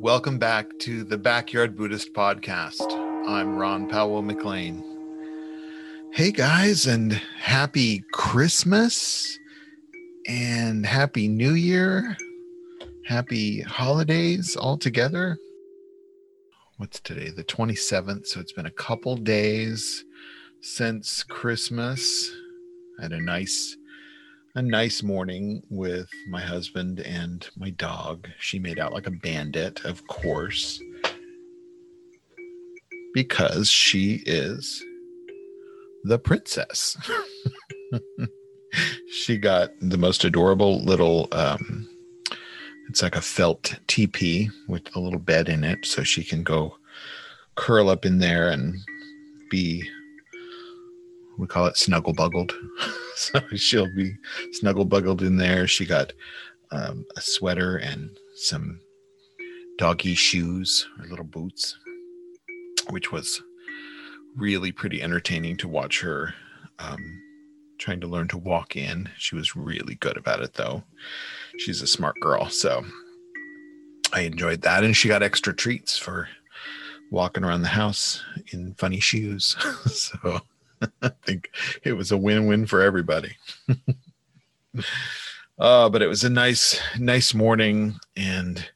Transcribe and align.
Welcome 0.00 0.38
back 0.38 0.66
to 0.78 1.04
the 1.04 1.18
Backyard 1.18 1.76
Buddhist 1.76 2.14
Podcast. 2.14 2.90
I'm 3.28 3.58
Ron 3.58 3.86
Powell 3.86 4.22
McLean. 4.22 4.82
Hey 6.14 6.32
guys, 6.32 6.86
and 6.86 7.12
happy 7.38 8.02
Christmas 8.10 9.38
and 10.26 10.86
happy 10.86 11.28
New 11.28 11.52
Year. 11.52 12.16
Happy 13.06 13.60
holidays 13.60 14.56
all 14.56 14.78
together. 14.78 15.36
What's 16.78 17.00
today? 17.00 17.28
The 17.28 17.44
27th. 17.44 18.26
So 18.26 18.40
it's 18.40 18.52
been 18.52 18.64
a 18.64 18.70
couple 18.70 19.18
days 19.18 20.06
since 20.62 21.22
Christmas. 21.24 22.32
I 22.98 23.02
had 23.02 23.12
a 23.12 23.20
nice 23.20 23.76
a 24.54 24.62
nice 24.62 25.02
morning 25.02 25.62
with 25.70 26.08
my 26.28 26.40
husband 26.40 27.00
and 27.00 27.48
my 27.56 27.70
dog. 27.70 28.28
She 28.38 28.58
made 28.58 28.78
out 28.78 28.92
like 28.92 29.06
a 29.06 29.12
bandit, 29.12 29.84
of 29.84 30.06
course, 30.08 30.80
because 33.14 33.70
she 33.70 34.22
is 34.26 34.82
the 36.04 36.18
princess. 36.18 36.96
she 39.12 39.38
got 39.38 39.70
the 39.80 39.98
most 39.98 40.24
adorable 40.24 40.80
little 40.84 41.28
um 41.32 41.88
it's 42.88 43.02
like 43.02 43.16
a 43.16 43.20
felt 43.20 43.74
teepee 43.86 44.50
with 44.68 44.94
a 44.96 45.00
little 45.00 45.18
bed 45.18 45.48
in 45.48 45.64
it 45.64 45.84
so 45.84 46.02
she 46.02 46.24
can 46.24 46.42
go 46.42 46.76
curl 47.56 47.88
up 47.88 48.04
in 48.04 48.18
there 48.18 48.48
and 48.48 48.76
be 49.50 49.88
we 51.40 51.46
call 51.46 51.66
it 51.66 51.76
snuggle 51.76 52.12
buggled. 52.12 52.52
so 53.16 53.40
she'll 53.56 53.92
be 53.94 54.14
snuggle 54.52 54.84
buggled 54.84 55.22
in 55.22 55.36
there. 55.36 55.66
She 55.66 55.86
got 55.86 56.12
um, 56.70 57.04
a 57.16 57.20
sweater 57.20 57.78
and 57.78 58.10
some 58.36 58.80
doggy 59.78 60.14
shoes 60.14 60.86
or 60.98 61.06
little 61.06 61.24
boots, 61.24 61.78
which 62.90 63.10
was 63.10 63.42
really 64.36 64.70
pretty 64.70 65.02
entertaining 65.02 65.56
to 65.56 65.68
watch 65.68 66.00
her 66.00 66.34
um, 66.78 67.20
trying 67.78 68.00
to 68.00 68.06
learn 68.06 68.28
to 68.28 68.38
walk 68.38 68.76
in. 68.76 69.08
She 69.16 69.34
was 69.34 69.56
really 69.56 69.94
good 69.96 70.16
about 70.16 70.40
it, 70.40 70.54
though. 70.54 70.82
She's 71.58 71.82
a 71.82 71.86
smart 71.86 72.14
girl. 72.20 72.48
So 72.50 72.84
I 74.12 74.20
enjoyed 74.20 74.62
that. 74.62 74.84
And 74.84 74.96
she 74.96 75.08
got 75.08 75.22
extra 75.22 75.54
treats 75.54 75.96
for 75.96 76.28
walking 77.10 77.42
around 77.42 77.62
the 77.62 77.68
house 77.68 78.22
in 78.52 78.74
funny 78.74 79.00
shoes. 79.00 79.56
so 79.86 80.40
I 81.02 81.10
think 81.24 81.50
it 81.82 81.92
was 81.92 82.12
a 82.12 82.16
win-win 82.16 82.66
for 82.66 82.80
everybody. 82.80 83.36
uh, 85.58 85.88
but 85.88 86.02
it 86.02 86.06
was 86.06 86.24
a 86.24 86.30
nice, 86.30 86.80
nice 86.98 87.34
morning, 87.34 87.98
and 88.16 88.70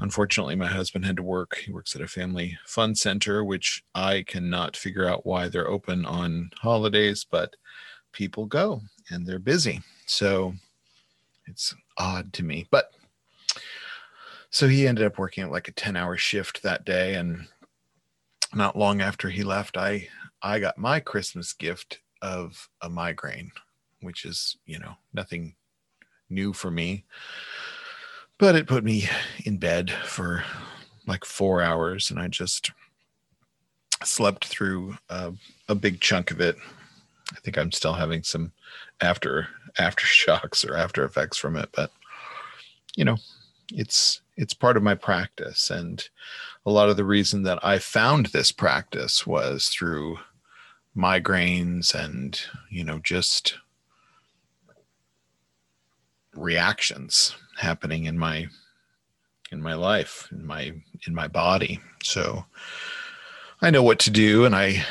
unfortunately, 0.00 0.56
my 0.56 0.66
husband 0.66 1.04
had 1.04 1.16
to 1.16 1.22
work. 1.22 1.56
He 1.64 1.72
works 1.72 1.94
at 1.94 2.02
a 2.02 2.08
family 2.08 2.58
fun 2.66 2.94
center, 2.94 3.44
which 3.44 3.84
I 3.94 4.24
cannot 4.26 4.76
figure 4.76 5.06
out 5.06 5.26
why 5.26 5.48
they're 5.48 5.68
open 5.68 6.04
on 6.04 6.50
holidays, 6.60 7.24
but 7.28 7.54
people 8.12 8.46
go 8.46 8.82
and 9.10 9.26
they're 9.26 9.38
busy, 9.38 9.80
so 10.06 10.54
it's 11.46 11.74
odd 11.96 12.32
to 12.34 12.42
me. 12.42 12.66
But 12.70 12.92
so 14.50 14.66
he 14.66 14.86
ended 14.86 15.06
up 15.06 15.18
working 15.18 15.44
at 15.44 15.52
like 15.52 15.68
a 15.68 15.72
10 15.72 15.96
hour 15.96 16.16
shift 16.16 16.62
that 16.62 16.84
day 16.84 17.14
and 17.14 17.46
not 18.52 18.76
long 18.76 19.00
after 19.00 19.30
he 19.30 19.44
left 19.44 19.76
i 19.76 20.08
I 20.42 20.58
got 20.58 20.78
my 20.78 21.00
Christmas 21.00 21.52
gift 21.52 22.00
of 22.22 22.68
a 22.80 22.88
migraine, 22.88 23.52
which 24.00 24.24
is, 24.24 24.56
you 24.66 24.78
know, 24.78 24.94
nothing 25.12 25.54
new 26.28 26.52
for 26.52 26.70
me. 26.70 27.04
But 28.38 28.56
it 28.56 28.66
put 28.66 28.84
me 28.84 29.08
in 29.44 29.58
bed 29.58 29.90
for 29.90 30.44
like 31.06 31.24
four 31.24 31.60
hours 31.60 32.10
and 32.10 32.18
I 32.18 32.28
just 32.28 32.70
slept 34.02 34.46
through 34.46 34.96
a 35.10 35.74
big 35.74 36.00
chunk 36.00 36.30
of 36.30 36.40
it. 36.40 36.56
I 37.32 37.40
think 37.40 37.58
I'm 37.58 37.72
still 37.72 37.92
having 37.92 38.22
some 38.22 38.52
after 39.00 39.48
aftershocks 39.78 40.68
or 40.68 40.76
after 40.76 41.04
effects 41.04 41.36
from 41.36 41.56
it, 41.56 41.68
but 41.72 41.90
you 42.96 43.04
know, 43.04 43.16
it's 43.72 44.22
it's 44.36 44.54
part 44.54 44.76
of 44.76 44.82
my 44.82 44.94
practice 44.94 45.70
and 45.70 46.08
a 46.64 46.70
lot 46.70 46.88
of 46.88 46.96
the 46.96 47.04
reason 47.04 47.42
that 47.42 47.58
I 47.62 47.78
found 47.78 48.26
this 48.26 48.50
practice 48.52 49.26
was 49.26 49.68
through 49.68 50.18
migraines 50.96 51.94
and 51.94 52.40
you 52.68 52.84
know 52.84 52.98
just 52.98 53.54
reactions 56.34 57.36
happening 57.58 58.04
in 58.04 58.18
my 58.18 58.46
in 59.52 59.60
my 59.60 59.74
life 59.74 60.28
in 60.32 60.44
my 60.46 60.72
in 61.06 61.14
my 61.14 61.28
body. 61.28 61.80
So 62.02 62.44
i 63.62 63.70
know 63.70 63.82
what 63.82 63.98
to 64.00 64.10
do 64.10 64.44
and 64.44 64.54
i 64.54 64.84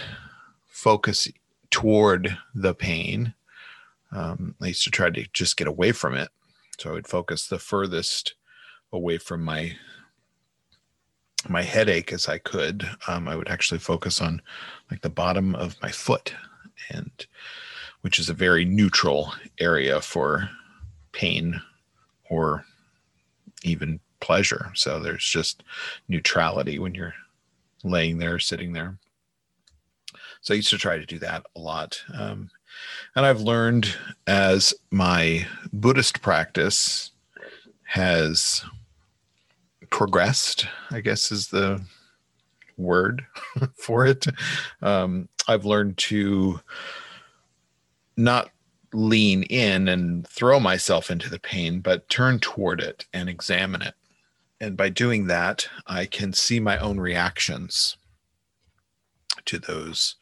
focus 0.67 1.27
toward 1.71 2.37
the 2.55 2.73
pain. 2.73 3.33
Um, 4.11 4.55
i 4.61 4.67
used 4.67 4.83
to 4.83 4.91
try 4.91 5.09
to 5.09 5.25
just 5.33 5.57
get 5.57 5.67
away 5.67 5.91
from 5.91 6.15
it. 6.15 6.29
So 6.77 6.91
i 6.91 6.93
would 6.93 7.07
focus 7.07 7.47
the 7.47 7.59
furthest 7.59 8.35
away 8.91 9.17
from 9.17 9.43
my 9.43 9.75
my 11.49 11.61
headache 11.61 12.13
as 12.13 12.27
I 12.27 12.37
could. 12.37 12.87
Um, 13.07 13.27
I 13.27 13.35
would 13.35 13.49
actually 13.49 13.79
focus 13.79 14.21
on 14.21 14.41
like 14.91 15.01
the 15.01 15.09
bottom 15.09 15.55
of 15.55 15.75
my 15.81 15.91
foot, 15.91 16.33
and 16.89 17.11
which 18.01 18.19
is 18.19 18.29
a 18.29 18.33
very 18.33 18.65
neutral 18.65 19.33
area 19.59 20.01
for 20.01 20.49
pain 21.11 21.59
or 22.29 22.63
even 23.63 23.99
pleasure. 24.19 24.71
So 24.75 24.99
there's 24.99 25.25
just 25.25 25.63
neutrality 26.07 26.79
when 26.79 26.93
you're 26.95 27.15
laying 27.83 28.17
there, 28.17 28.39
sitting 28.39 28.73
there. 28.73 28.97
So 30.41 30.53
I 30.53 30.57
used 30.57 30.69
to 30.69 30.77
try 30.77 30.97
to 30.97 31.05
do 31.05 31.19
that 31.19 31.45
a 31.55 31.59
lot. 31.59 32.01
Um, 32.13 32.49
and 33.15 33.25
I've 33.25 33.41
learned 33.41 33.95
as 34.27 34.73
my 34.91 35.45
Buddhist 35.73 36.21
practice 36.21 37.11
has 37.83 38.63
progressed, 39.89 40.67
I 40.91 41.01
guess 41.01 41.31
is 41.31 41.47
the 41.47 41.81
word 42.77 43.25
for 43.75 44.05
it. 44.05 44.25
Um, 44.81 45.29
I've 45.47 45.65
learned 45.65 45.97
to 45.97 46.59
not 48.17 48.49
lean 48.93 49.43
in 49.43 49.87
and 49.87 50.27
throw 50.27 50.59
myself 50.59 51.11
into 51.11 51.29
the 51.29 51.39
pain, 51.39 51.79
but 51.79 52.09
turn 52.09 52.39
toward 52.39 52.81
it 52.81 53.05
and 53.13 53.29
examine 53.29 53.81
it. 53.81 53.93
And 54.59 54.75
by 54.75 54.89
doing 54.89 55.27
that, 55.27 55.69
I 55.87 56.05
can 56.05 56.33
see 56.33 56.59
my 56.59 56.77
own 56.79 56.99
reactions 56.99 57.97
to 59.45 59.59
those 59.59 60.15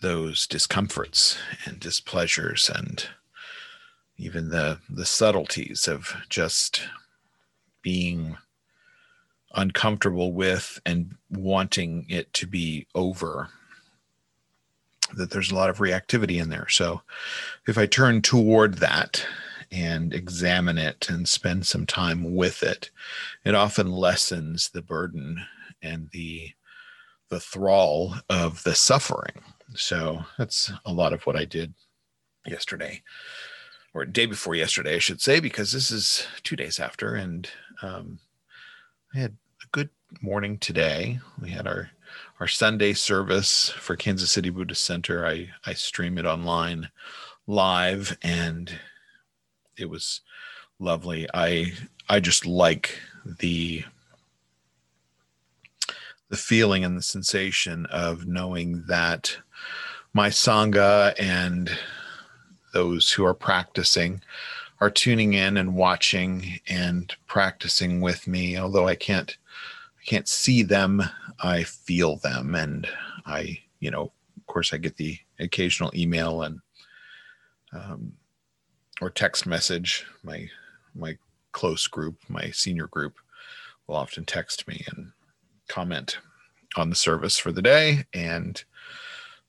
those 0.00 0.46
discomforts 0.46 1.38
and 1.64 1.78
displeasures 1.78 2.68
and 2.72 3.06
even 4.16 4.48
the 4.48 4.80
the 4.90 5.06
subtleties 5.06 5.86
of 5.86 6.14
just 6.28 6.82
being 7.82 8.36
uncomfortable 9.54 10.32
with 10.32 10.80
and 10.84 11.14
wanting 11.30 12.06
it 12.08 12.32
to 12.34 12.46
be 12.46 12.86
over 12.94 13.48
that 15.14 15.30
there's 15.30 15.50
a 15.50 15.54
lot 15.54 15.70
of 15.70 15.78
reactivity 15.78 16.40
in 16.40 16.50
there. 16.50 16.68
So 16.68 17.02
if 17.66 17.78
i 17.78 17.86
turn 17.86 18.22
toward 18.22 18.74
that 18.74 19.24
and 19.70 20.12
examine 20.14 20.78
it 20.78 21.08
and 21.10 21.28
spend 21.28 21.66
some 21.66 21.84
time 21.86 22.34
with 22.34 22.62
it 22.62 22.90
it 23.44 23.54
often 23.54 23.90
lessens 23.90 24.70
the 24.70 24.82
burden 24.82 25.40
and 25.82 26.08
the 26.12 26.50
the 27.28 27.40
thrall 27.40 28.14
of 28.30 28.62
the 28.62 28.74
suffering. 28.74 29.42
So 29.74 30.24
that's 30.38 30.72
a 30.84 30.92
lot 30.92 31.12
of 31.12 31.26
what 31.26 31.36
i 31.36 31.44
did 31.44 31.74
yesterday 32.46 33.02
or 33.94 34.04
day 34.04 34.26
before 34.26 34.54
yesterday 34.54 34.96
i 34.96 34.98
should 34.98 35.20
say 35.20 35.40
because 35.40 35.72
this 35.72 35.90
is 35.90 36.26
two 36.42 36.56
days 36.56 36.78
after 36.78 37.14
and 37.14 37.50
um, 37.82 38.18
I 39.14 39.18
had 39.18 39.36
a 39.62 39.66
good 39.72 39.90
morning 40.20 40.58
today. 40.58 41.20
We 41.40 41.50
had 41.50 41.66
our 41.66 41.90
our 42.40 42.48
Sunday 42.48 42.92
service 42.94 43.68
for 43.68 43.96
Kansas 43.96 44.30
City 44.30 44.50
Buddhist 44.50 44.84
Center. 44.84 45.26
I 45.26 45.50
I 45.66 45.74
stream 45.74 46.18
it 46.18 46.26
online 46.26 46.90
live, 47.46 48.16
and 48.22 48.72
it 49.76 49.88
was 49.88 50.20
lovely. 50.78 51.26
I 51.32 51.72
I 52.08 52.20
just 52.20 52.46
like 52.46 52.98
the 53.24 53.84
the 56.28 56.36
feeling 56.36 56.84
and 56.84 56.96
the 56.96 57.02
sensation 57.02 57.86
of 57.86 58.26
knowing 58.26 58.84
that 58.88 59.38
my 60.12 60.28
sangha 60.28 61.14
and 61.18 61.70
those 62.72 63.10
who 63.12 63.24
are 63.24 63.34
practicing 63.34 64.20
are 64.80 64.90
tuning 64.90 65.34
in 65.34 65.56
and 65.56 65.74
watching 65.74 66.60
and 66.68 67.14
practicing 67.26 68.00
with 68.00 68.26
me 68.26 68.56
although 68.56 68.86
i 68.86 68.94
can't 68.94 69.38
i 70.00 70.04
can't 70.04 70.28
see 70.28 70.62
them 70.62 71.02
i 71.42 71.62
feel 71.62 72.16
them 72.16 72.54
and 72.54 72.88
i 73.26 73.58
you 73.80 73.90
know 73.90 74.12
of 74.36 74.46
course 74.46 74.72
i 74.72 74.76
get 74.76 74.96
the 74.96 75.18
occasional 75.38 75.90
email 75.94 76.42
and 76.42 76.60
um, 77.72 78.12
or 79.00 79.10
text 79.10 79.46
message 79.46 80.06
my 80.22 80.48
my 80.94 81.16
close 81.52 81.86
group 81.86 82.16
my 82.28 82.50
senior 82.50 82.86
group 82.88 83.14
will 83.86 83.96
often 83.96 84.24
text 84.24 84.68
me 84.68 84.84
and 84.92 85.12
comment 85.68 86.18
on 86.76 86.90
the 86.90 86.96
service 86.96 87.38
for 87.38 87.52
the 87.52 87.62
day. 87.62 88.04
And 88.12 88.62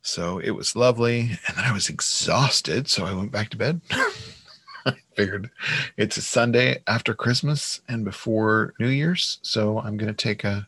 so 0.01 0.39
it 0.39 0.51
was 0.51 0.75
lovely. 0.75 1.19
And 1.47 1.57
then 1.57 1.65
I 1.65 1.73
was 1.73 1.89
exhausted. 1.89 2.89
So 2.89 3.05
I 3.05 3.13
went 3.13 3.31
back 3.31 3.49
to 3.49 3.57
bed. 3.57 3.81
I 4.85 4.95
figured 5.15 5.49
it's 5.97 6.17
a 6.17 6.21
Sunday 6.21 6.81
after 6.87 7.13
Christmas 7.13 7.81
and 7.87 8.05
before 8.05 8.73
New 8.79 8.89
Year's. 8.89 9.39
So 9.41 9.79
I'm 9.79 9.97
going 9.97 10.13
to 10.13 10.13
take 10.13 10.43
a 10.43 10.67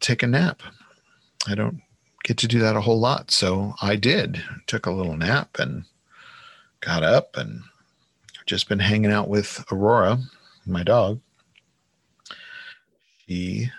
take 0.00 0.22
a 0.22 0.26
nap. 0.26 0.62
I 1.48 1.54
don't 1.54 1.80
get 2.24 2.38
to 2.38 2.48
do 2.48 2.58
that 2.60 2.76
a 2.76 2.80
whole 2.80 3.00
lot. 3.00 3.30
So 3.30 3.74
I 3.80 3.96
did. 3.96 4.42
Took 4.66 4.86
a 4.86 4.92
little 4.92 5.16
nap 5.16 5.58
and 5.58 5.84
got 6.80 7.02
up 7.02 7.36
and 7.36 7.62
just 8.46 8.68
been 8.68 8.78
hanging 8.78 9.12
out 9.12 9.28
with 9.28 9.64
Aurora, 9.72 10.18
my 10.66 10.82
dog. 10.82 11.20
She 13.26 13.70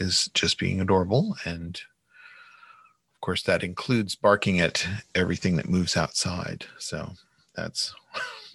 is 0.00 0.30
just 0.34 0.58
being 0.58 0.80
adorable. 0.80 1.36
And 1.44 1.76
of 1.76 3.20
course, 3.20 3.42
that 3.42 3.62
includes 3.62 4.14
barking 4.14 4.60
at 4.60 4.86
everything 5.14 5.56
that 5.56 5.68
moves 5.68 5.96
outside. 5.96 6.66
So 6.78 7.12
that's 7.54 7.94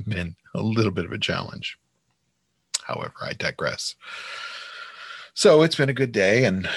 been 0.05 0.35
a 0.53 0.61
little 0.61 0.91
bit 0.91 1.05
of 1.05 1.11
a 1.11 1.17
challenge. 1.17 1.77
However, 2.83 3.13
I 3.21 3.33
digress. 3.33 3.95
So 5.33 5.63
it's 5.63 5.75
been 5.75 5.89
a 5.89 5.93
good 5.93 6.11
day, 6.11 6.45
and 6.45 6.69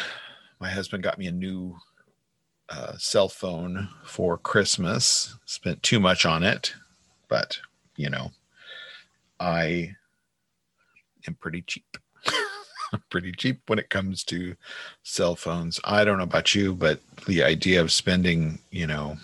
my 0.61 0.71
husband 0.71 1.03
got 1.03 1.19
me 1.19 1.27
a 1.27 1.33
new 1.33 1.77
uh, 2.69 2.97
cell 2.97 3.29
phone 3.29 3.89
for 4.05 4.39
Christmas. 4.39 5.37
Spent 5.45 5.83
too 5.83 6.01
much 6.01 6.25
on 6.25 6.43
it, 6.43 6.75
but 7.29 7.59
you 7.97 8.11
know, 8.11 8.31
I 9.41 9.95
am 11.27 11.35
pretty 11.35 11.63
cheap. 11.63 11.99
pretty 13.11 13.33
cheap 13.33 13.61
when 13.67 13.79
it 13.79 13.91
comes 13.91 14.25
to 14.25 14.57
cell 15.03 15.37
phones. 15.37 15.81
I 15.85 16.05
don't 16.05 16.19
know 16.19 16.25
about 16.25 16.55
you, 16.55 16.75
but 16.75 17.01
the 17.27 17.43
idea 17.43 17.81
of 17.81 17.93
spending, 17.93 18.61
you 18.71 18.87
know, 18.87 19.19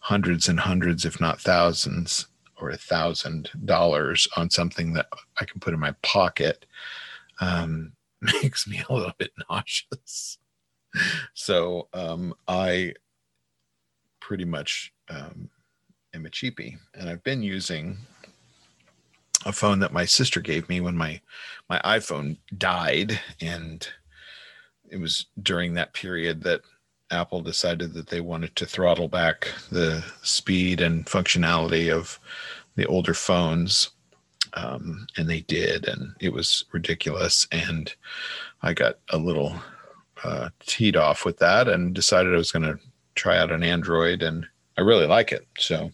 hundreds 0.00 0.48
and 0.48 0.60
hundreds, 0.60 1.04
if 1.04 1.20
not 1.20 1.40
thousands, 1.40 2.26
or 2.62 2.70
a 2.70 2.76
thousand 2.76 3.50
dollars 3.64 4.28
on 4.36 4.48
something 4.48 4.92
that 4.92 5.08
I 5.40 5.44
can 5.44 5.60
put 5.60 5.74
in 5.74 5.80
my 5.80 5.92
pocket 6.02 6.64
um, 7.40 7.92
makes 8.20 8.68
me 8.68 8.82
a 8.88 8.94
little 8.94 9.12
bit 9.18 9.32
nauseous. 9.50 10.38
So 11.34 11.88
um, 11.92 12.34
I 12.46 12.94
pretty 14.20 14.44
much 14.44 14.92
um, 15.08 15.50
am 16.14 16.26
a 16.26 16.30
cheapie, 16.30 16.78
and 16.94 17.08
I've 17.08 17.24
been 17.24 17.42
using 17.42 17.96
a 19.44 19.52
phone 19.52 19.80
that 19.80 19.92
my 19.92 20.04
sister 20.04 20.40
gave 20.40 20.68
me 20.68 20.80
when 20.80 20.96
my 20.96 21.20
my 21.68 21.80
iPhone 21.84 22.36
died 22.56 23.18
and 23.40 23.88
it 24.88 25.00
was 25.00 25.26
during 25.42 25.74
that 25.74 25.94
period 25.94 26.44
that 26.44 26.60
Apple 27.12 27.40
decided 27.40 27.92
that 27.94 28.08
they 28.08 28.20
wanted 28.20 28.54
to 28.56 28.66
throttle 28.66 29.08
back 29.08 29.48
the 29.70 30.04
speed 30.22 30.80
and 30.80 31.06
functionality 31.06 31.92
of 31.92 32.18
the 32.76 32.86
older 32.86 33.14
phones 33.14 33.90
um, 34.54 35.06
and 35.16 35.28
they 35.28 35.40
did 35.42 35.86
and 35.86 36.14
it 36.20 36.32
was 36.32 36.64
ridiculous 36.72 37.46
and 37.52 37.94
I 38.62 38.74
got 38.74 38.98
a 39.10 39.18
little 39.18 39.54
uh, 40.24 40.50
teed 40.60 40.96
off 40.96 41.24
with 41.24 41.38
that 41.38 41.68
and 41.68 41.94
decided 41.94 42.34
I 42.34 42.38
was 42.38 42.52
going 42.52 42.64
to 42.64 42.78
try 43.14 43.38
out 43.38 43.52
an 43.52 43.62
Android 43.62 44.22
and 44.22 44.46
I 44.78 44.80
really 44.80 45.06
like 45.06 45.32
it 45.32 45.46
so 45.58 45.90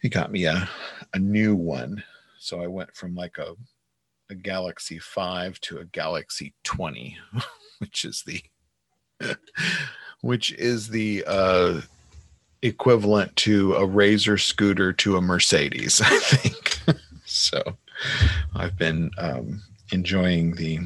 he 0.00 0.08
got 0.08 0.30
me 0.30 0.44
a 0.44 0.68
a 1.14 1.18
new 1.18 1.54
one. 1.54 2.02
So 2.38 2.60
I 2.60 2.66
went 2.66 2.94
from 2.94 3.14
like 3.14 3.38
a 3.38 3.54
a 4.30 4.34
Galaxy 4.34 4.98
5 4.98 5.58
to 5.62 5.78
a 5.78 5.86
Galaxy 5.86 6.52
20, 6.64 7.16
which 7.78 8.04
is 8.04 8.22
the 8.26 8.42
which 10.20 10.52
is 10.52 10.88
the 10.88 11.24
uh 11.26 11.80
equivalent 12.62 13.34
to 13.36 13.74
a 13.74 13.86
Razor 13.86 14.36
scooter 14.36 14.92
to 14.92 15.16
a 15.16 15.20
Mercedes, 15.20 16.00
I 16.04 16.18
think. 16.18 16.98
so 17.24 17.62
I've 18.54 18.76
been 18.76 19.10
um 19.18 19.62
enjoying 19.92 20.54
the 20.54 20.80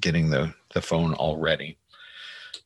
getting 0.00 0.30
the 0.30 0.54
the 0.74 0.82
phone 0.82 1.14
already 1.14 1.78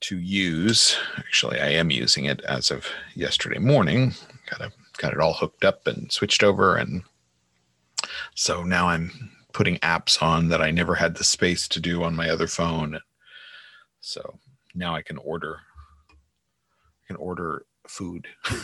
to 0.00 0.19
use. 0.19 0.96
Actually, 1.19 1.61
I 1.61 1.69
am 1.69 1.90
using 1.90 2.25
it 2.25 2.40
as 2.43 2.70
of 2.70 2.87
yesterday 3.14 3.58
morning. 3.58 4.14
Got 4.50 4.62
a 4.62 4.72
got 5.00 5.14
it 5.14 5.20
all 5.20 5.32
hooked 5.32 5.64
up 5.64 5.87
and 5.87 6.12
switched 6.12 6.43
over 6.43 6.76
and 6.76 7.02
so 8.34 8.62
now 8.62 8.87
i'm 8.87 9.31
putting 9.55 9.78
apps 9.78 10.22
on 10.22 10.49
that 10.49 10.61
i 10.61 10.70
never 10.70 10.94
had 10.94 11.17
the 11.17 11.25
space 11.25 11.67
to 11.67 11.81
do 11.81 12.02
on 12.02 12.14
my 12.14 12.28
other 12.28 12.46
phone 12.46 13.00
so 14.00 14.38
now 14.75 14.94
i 14.94 15.02
can 15.02 15.19
order 15.19 15.58
i 16.11 17.06
can 17.06 17.17
order 17.17 17.64
food 17.87 18.29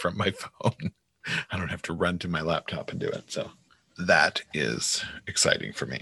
from 0.00 0.16
my 0.16 0.30
phone. 0.30 0.92
I 1.50 1.58
don't 1.58 1.68
have 1.68 1.82
to 1.82 1.92
run 1.92 2.18
to 2.20 2.28
my 2.28 2.40
laptop 2.40 2.90
and 2.90 2.98
do 2.98 3.08
it. 3.08 3.30
So 3.30 3.50
that 3.98 4.42
is 4.54 5.04
exciting 5.26 5.72
for 5.72 5.86
me. 5.86 6.00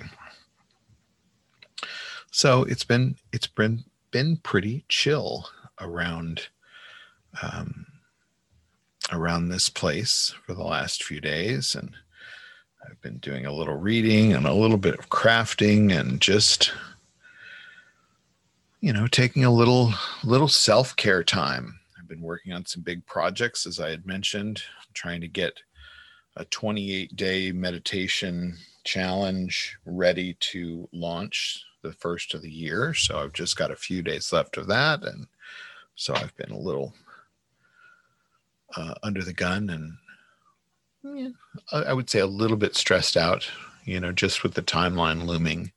So 2.30 2.62
it's 2.62 2.84
been 2.84 3.16
it's 3.32 3.46
been 3.46 3.84
been 4.10 4.36
pretty 4.36 4.84
chill 4.88 5.48
around 5.80 6.48
um, 7.42 7.86
around 9.10 9.48
this 9.48 9.68
place 9.68 10.34
for 10.46 10.54
the 10.54 10.64
last 10.64 11.02
few 11.02 11.20
days. 11.20 11.74
And 11.74 11.94
I've 12.88 13.00
been 13.00 13.18
doing 13.18 13.44
a 13.44 13.52
little 13.52 13.76
reading 13.76 14.32
and 14.32 14.46
a 14.46 14.54
little 14.54 14.76
bit 14.76 14.98
of 14.98 15.08
crafting 15.08 15.92
and 15.92 16.20
just 16.20 16.72
you 18.80 18.92
know 18.92 19.06
taking 19.06 19.44
a 19.44 19.50
little 19.50 19.92
little 20.24 20.48
self-care 20.48 21.24
time. 21.24 21.78
I've 21.98 22.08
been 22.08 22.20
working 22.20 22.52
on 22.52 22.64
some 22.66 22.82
big 22.82 23.04
projects 23.06 23.66
as 23.66 23.80
I 23.80 23.90
had 23.90 24.06
mentioned, 24.06 24.62
I'm 24.78 24.86
trying 24.94 25.20
to 25.20 25.28
get 25.28 25.60
a 26.36 26.44
28 26.46 27.16
day 27.16 27.52
meditation 27.52 28.56
challenge 28.84 29.76
ready 29.84 30.34
to 30.40 30.88
launch 30.92 31.64
the 31.82 31.92
first 31.92 32.34
of 32.34 32.42
the 32.42 32.50
year. 32.50 32.94
So 32.94 33.18
I've 33.18 33.32
just 33.32 33.56
got 33.56 33.70
a 33.70 33.76
few 33.76 34.02
days 34.02 34.32
left 34.32 34.56
of 34.56 34.66
that 34.68 35.02
and 35.04 35.26
so 35.94 36.14
I've 36.14 36.36
been 36.36 36.52
a 36.52 36.58
little 36.58 36.94
uh, 38.76 38.94
under 39.02 39.22
the 39.22 39.32
gun 39.32 39.70
and 39.70 39.92
yeah, 41.02 41.30
I 41.72 41.92
would 41.92 42.10
say 42.10 42.20
a 42.20 42.26
little 42.26 42.56
bit 42.56 42.76
stressed 42.76 43.16
out, 43.16 43.48
you 43.84 43.98
know, 43.98 44.12
just 44.12 44.42
with 44.42 44.54
the 44.54 44.62
timeline 44.62 45.26
looming, 45.26 45.72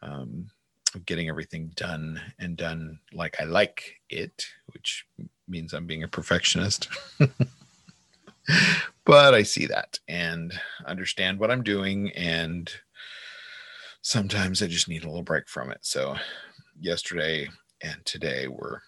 um, 0.00 0.48
getting 1.00 1.28
everything 1.28 1.72
done 1.76 2.20
and 2.38 2.56
done 2.56 2.98
like 3.12 3.40
I 3.40 3.44
like 3.44 4.00
it, 4.08 4.44
which 4.72 5.06
means 5.48 5.72
I'm 5.72 5.86
being 5.86 6.02
a 6.02 6.08
perfectionist. 6.08 6.88
but 9.04 9.34
I 9.34 9.42
see 9.42 9.66
that 9.66 9.98
and 10.08 10.52
understand 10.86 11.38
what 11.38 11.50
I'm 11.50 11.62
doing. 11.62 12.10
And 12.12 12.70
sometimes 14.02 14.62
I 14.62 14.66
just 14.66 14.88
need 14.88 15.04
a 15.04 15.08
little 15.08 15.22
break 15.22 15.48
from 15.48 15.70
it. 15.70 15.80
So, 15.82 16.16
yesterday 16.80 17.48
and 17.82 18.04
today 18.04 18.48
were 18.48 18.82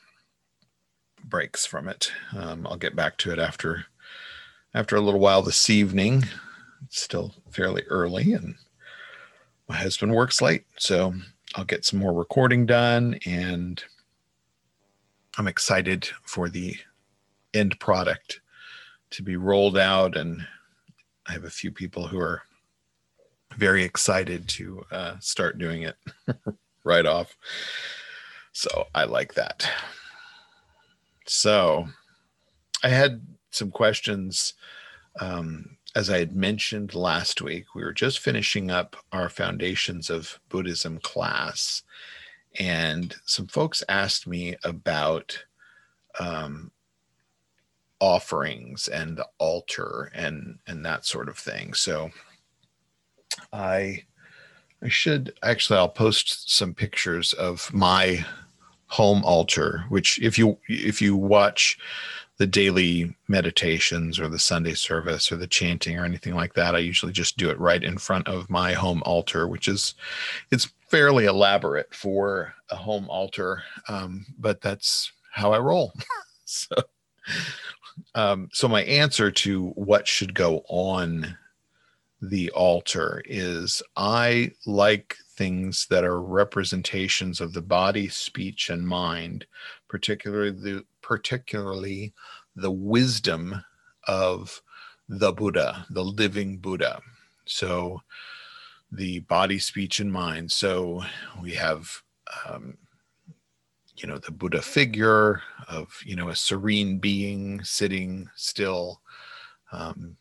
breaks 1.25 1.67
from 1.67 1.89
it. 1.89 2.13
Um, 2.37 2.67
I'll 2.67 2.77
get 2.77 2.97
back 2.97 3.17
to 3.19 3.33
it 3.33 3.39
after 3.39 3.87
after 4.75 4.97
a 4.97 5.01
little 5.01 5.21
while 5.21 5.43
this 5.43 5.71
evening. 5.71 6.25
It's 6.85 7.01
still 7.01 7.35
fairly 7.51 7.83
early, 7.85 8.33
and 8.33 8.55
my 9.69 9.77
husband 9.77 10.13
works 10.13 10.43
late, 10.43 10.65
so 10.79 11.15
I'll 11.57 11.65
get 11.65 11.87
some 11.87 12.01
more 12.01 12.13
recording 12.13 12.67
done, 12.67 13.19
and 13.25 13.83
I'm 15.39 15.49
excited 15.49 16.07
for 16.23 16.51
the 16.51 16.77
end 17.55 17.81
product 17.81 18.41
to 19.13 19.23
be 19.23 19.37
rolled 19.37 19.79
out, 19.79 20.19
and 20.19 20.47
I 21.27 21.33
have 21.33 21.45
a 21.45 21.51
few 21.51 21.73
people 21.73 22.07
who 22.07 22.21
are 22.21 22.43
very 23.57 23.85
excited 23.85 24.47
to 24.51 24.85
uh, 24.91 25.15
start 25.19 25.57
doing 25.57 25.83
it 25.83 25.97
right 26.85 27.07
off. 27.07 27.35
So 28.53 28.87
I 28.95 29.05
like 29.05 29.33
that. 29.33 29.67
So 31.25 31.89
I 32.85 32.89
had 32.89 33.23
some 33.51 33.71
questions. 33.71 34.53
Um, 35.21 35.76
as 35.97 36.11
I 36.11 36.19
had 36.19 36.37
mentioned 36.37 36.95
last 36.95 37.41
week, 37.41 37.75
we 37.75 37.83
were 37.83 37.93
just 37.93 38.19
finishing 38.19 38.71
up 38.71 38.97
our 39.13 39.31
Foundations 39.31 40.11
of 40.11 40.39
Buddhism 40.51 40.99
class, 40.99 41.83
and 42.61 43.17
some 43.25 43.47
folks 43.47 43.83
asked 43.89 44.27
me 44.27 44.57
about 44.63 45.43
um, 46.21 46.71
offerings 47.99 48.89
and 48.89 49.17
the 49.17 49.27
altar 49.39 50.13
and 50.15 50.59
and 50.67 50.85
that 50.85 51.07
sort 51.07 51.31
of 51.31 51.39
thing. 51.39 51.73
So 51.73 52.11
I 53.51 54.05
I 54.83 54.89
should 54.89 55.33
actually 55.43 55.79
I'll 55.79 55.89
post 55.89 56.55
some 56.55 56.75
pictures 56.75 57.33
of 57.33 57.73
my 57.73 58.23
home 58.89 59.25
altar 59.25 59.85
which 59.89 60.21
if 60.23 60.39
you 60.39 60.59
if 60.69 61.01
you 61.01 61.17
watch 61.17 61.79
the 62.39 62.47
daily 62.47 63.15
meditations 63.29 64.21
or 64.21 64.29
the 64.29 64.39
Sunday 64.39 64.75
service 64.75 65.33
or 65.33 65.37
the 65.37 65.47
chanting 65.47 65.99
or 65.99 66.05
anything 66.05 66.35
like 66.35 66.55
that. 66.55 66.75
I 66.75 66.79
usually 66.79 67.13
just 67.13 67.37
do 67.37 67.49
it 67.49 67.59
right 67.59 67.83
in 67.83 67.99
front 67.99 68.29
of 68.29 68.51
my 68.51 68.73
home 68.73 69.03
altar, 69.07 69.49
which 69.49 69.69
is 69.69 69.95
it's 70.51 70.69
fairly 70.89 71.25
elaborate 71.25 71.95
for 71.95 72.55
a 72.71 72.77
home 72.77 73.09
altar, 73.09 73.63
um, 73.89 74.27
but 74.39 74.61
that's 74.61 75.11
how 75.33 75.53
I 75.53 75.59
roll. 75.59 75.93
so, 76.45 76.77
um, 78.15 78.49
so 78.53 78.69
my 78.69 78.83
answer 78.85 79.31
to 79.31 79.69
what 79.71 80.07
should 80.07 80.35
go 80.35 80.63
on 80.69 81.37
the 82.23 82.51
altar 82.51 83.23
is 83.27 83.83
I 83.97 84.53
like 84.67 85.17
things 85.37 85.87
that 85.91 86.05
are 86.05 86.21
representations 86.21 87.41
of 87.41 87.53
the 87.53 87.63
body, 87.63 88.09
speech, 88.09 88.71
and 88.71 88.87
mind, 88.87 89.47
particularly 89.89 90.51
the 90.51 90.85
particularly 91.03 92.13
the 92.55 92.71
wisdom 92.71 93.65
of 94.09 94.63
the 95.09 95.33
Buddha, 95.33 95.87
the 95.91 96.05
living 96.05 96.59
Buddha. 96.59 97.01
So 97.45 98.03
the 98.91 99.21
body, 99.21 99.59
speech, 99.59 100.01
and 100.01 100.13
mind. 100.13 100.51
So 100.51 101.03
we 101.41 101.53
have, 101.53 102.03
um, 102.49 102.77
you 103.97 104.09
know, 104.09 104.19
the 104.19 104.33
Buddha 104.33 104.63
figure 104.63 105.43
of, 105.69 105.89
you 106.05 106.17
know, 106.17 106.29
a 106.29 106.37
serene 106.37 106.99
being 106.99 107.63
sitting 107.63 108.29
still, 108.35 109.01
um, 109.73 110.17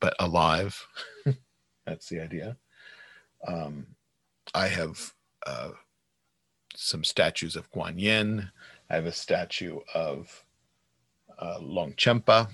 but 0.00 0.14
alive. 0.18 0.86
That's 1.86 2.08
the 2.08 2.20
idea. 2.20 2.56
Um, 3.46 3.86
I 4.54 4.68
have 4.68 5.12
uh, 5.46 5.70
some 6.76 7.04
statues 7.04 7.56
of 7.56 7.70
Guan 7.72 8.00
Yin. 8.00 8.50
I 8.90 8.94
have 8.94 9.06
a 9.06 9.12
statue 9.12 9.80
of 9.94 10.44
uh, 11.38 11.58
Longchenpa, 11.60 12.48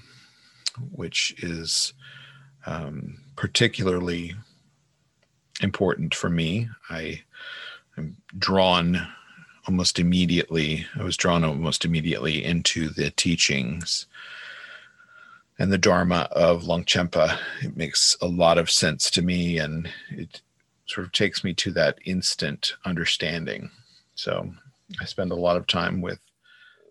which 0.92 1.34
is 1.42 1.92
um, 2.66 3.18
particularly 3.36 4.34
important 5.62 6.14
for 6.14 6.30
me. 6.30 6.68
I 6.88 7.22
am 7.98 8.16
drawn 8.38 9.06
almost 9.66 9.98
immediately. 9.98 10.86
I 10.96 11.02
was 11.02 11.16
drawn 11.16 11.44
almost 11.44 11.84
immediately 11.84 12.44
into 12.44 12.88
the 12.88 13.10
teachings 13.10 14.06
and 15.58 15.70
the 15.70 15.78
Dharma 15.78 16.26
of 16.32 16.62
Longchenpa. 16.62 17.38
It 17.62 17.76
makes 17.76 18.16
a 18.22 18.26
lot 18.26 18.56
of 18.56 18.70
sense 18.70 19.10
to 19.10 19.22
me, 19.22 19.58
and 19.58 19.90
it 20.10 20.40
sort 20.86 21.06
of 21.06 21.12
takes 21.12 21.44
me 21.44 21.52
to 21.54 21.70
that 21.72 21.98
instant 22.04 22.74
understanding. 22.84 23.70
So 24.14 24.50
I 25.00 25.04
spend 25.04 25.32
a 25.32 25.36
lot 25.36 25.56
of 25.56 25.66
time 25.66 26.00
with 26.00 26.20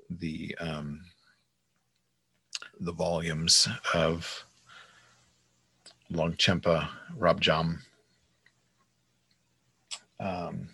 the 0.09 0.55
um, 0.59 1.01
the 2.79 2.93
volumes 2.93 3.67
of 3.93 4.45
Longchenpa 6.11 6.89
Rabjam. 7.17 7.79
Um, 10.19 10.69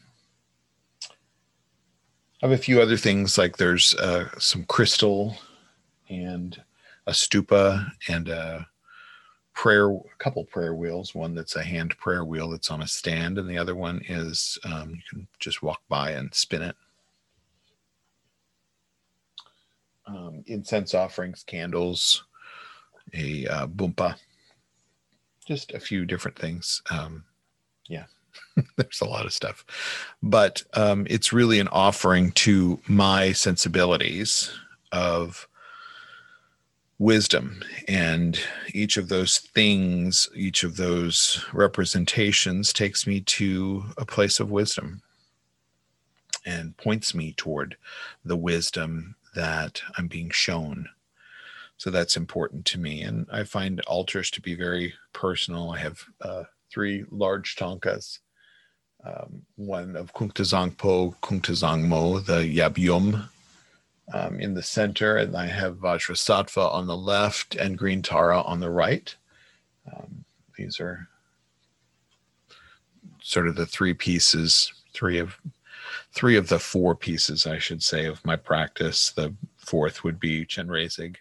I 2.42 2.48
have 2.48 2.52
a 2.52 2.58
few 2.58 2.82
other 2.82 2.98
things 2.98 3.38
like 3.38 3.58
there's 3.58 3.96
uh, 3.96 4.30
some 4.40 4.64
crystal 4.66 5.38
and 6.10 6.62
a 7.08 7.12
stupa 7.12 7.92
and 8.08 8.30
a 8.30 8.68
prayer, 9.56 9.90
a 9.90 10.02
couple 10.20 10.44
prayer 10.44 10.76
wheels. 10.76 11.16
One 11.16 11.34
that's 11.34 11.56
a 11.56 11.64
hand 11.64 11.98
prayer 11.98 12.24
wheel 12.24 12.52
that's 12.52 12.70
on 12.70 12.82
a 12.84 12.88
stand, 12.88 13.40
and 13.40 13.50
the 13.50 13.58
other 13.58 13.74
one 13.74 14.02
is 14.08 14.60
um, 14.66 14.92
you 14.92 15.02
can 15.10 15.28
just 15.40 15.64
walk 15.64 15.82
by 15.90 16.12
and 16.12 16.32
spin 16.36 16.62
it. 16.62 16.76
Um, 20.06 20.44
incense 20.46 20.94
offerings, 20.94 21.44
candles, 21.44 22.26
a 23.14 23.48
uh, 23.48 23.68
bumpa, 23.68 24.16
just 25.48 25.74
a 25.74 25.80
few 25.80 26.06
different 26.06 26.38
things. 26.38 26.84
Um, 26.92 27.24
yeah, 27.88 28.06
there's 28.76 29.02
a 29.02 29.06
lot 29.06 29.26
of 29.26 29.34
stuff, 29.34 29.66
but 30.22 30.62
um, 30.74 31.08
it's 31.10 31.34
really 31.34 31.60
an 31.60 31.70
offering 31.70 32.32
to 32.34 32.80
my 32.88 33.32
sensibilities 33.32 34.52
of 34.92 35.48
wisdom 36.98 37.62
and 37.90 38.40
each 38.74 38.96
of 38.96 39.10
those 39.10 39.40
things 39.40 40.30
each 40.34 40.64
of 40.64 40.78
those 40.78 41.44
representations 41.52 42.72
takes 42.72 43.06
me 43.06 43.20
to 43.20 43.84
a 43.98 44.06
place 44.06 44.40
of 44.40 44.50
wisdom 44.50 45.02
and 46.46 46.78
points 46.78 47.14
me 47.14 47.34
toward 47.34 47.76
the 48.24 48.38
wisdom 48.38 49.16
that 49.34 49.82
i'm 49.98 50.08
being 50.08 50.30
shown. 50.30 50.88
So 51.78 51.90
that's 51.90 52.16
important 52.16 52.64
to 52.68 52.80
me 52.80 53.02
and 53.02 53.28
i 53.32 53.44
find 53.44 53.82
altars 53.82 54.32
to 54.32 54.42
be 54.42 54.56
very 54.56 54.94
personal. 55.12 55.72
I 55.72 55.80
have 55.80 56.02
uh, 56.22 56.44
three 56.72 57.04
large 57.12 57.58
thangkas 57.58 58.20
um, 59.06 59.44
one 59.56 59.96
of 59.96 60.14
Kuntuzangpo, 60.14 61.16
Kuntuzangmo, 61.22 62.26
the 62.26 62.58
Yabyum 62.58 63.30
um, 64.14 64.40
in 64.40 64.54
the 64.54 64.64
center, 64.64 65.18
and 65.18 65.36
I 65.36 65.48
have 65.48 65.78
Vajrasattva 65.78 66.72
on 66.74 66.88
the 66.88 66.98
left 66.98 67.56
and 67.56 67.78
Green 67.78 68.02
Tara 68.02 68.42
on 68.42 68.60
the 68.60 68.70
right. 68.70 69.16
Um, 69.92 70.26
these 70.58 70.80
are 70.80 71.08
sort 73.22 73.48
of 73.48 73.56
the 73.56 73.66
three 73.66 73.94
pieces, 73.94 74.72
three 74.94 75.18
of 75.18 75.38
three 76.12 76.38
of 76.38 76.48
the 76.48 76.60
four 76.60 76.96
pieces, 76.96 77.46
I 77.46 77.60
should 77.60 77.84
say, 77.84 78.06
of 78.06 78.24
my 78.26 78.36
practice. 78.36 79.12
The 79.12 79.34
fourth 79.58 80.04
would 80.04 80.20
be 80.20 80.46
Chenrezig. 80.46 81.18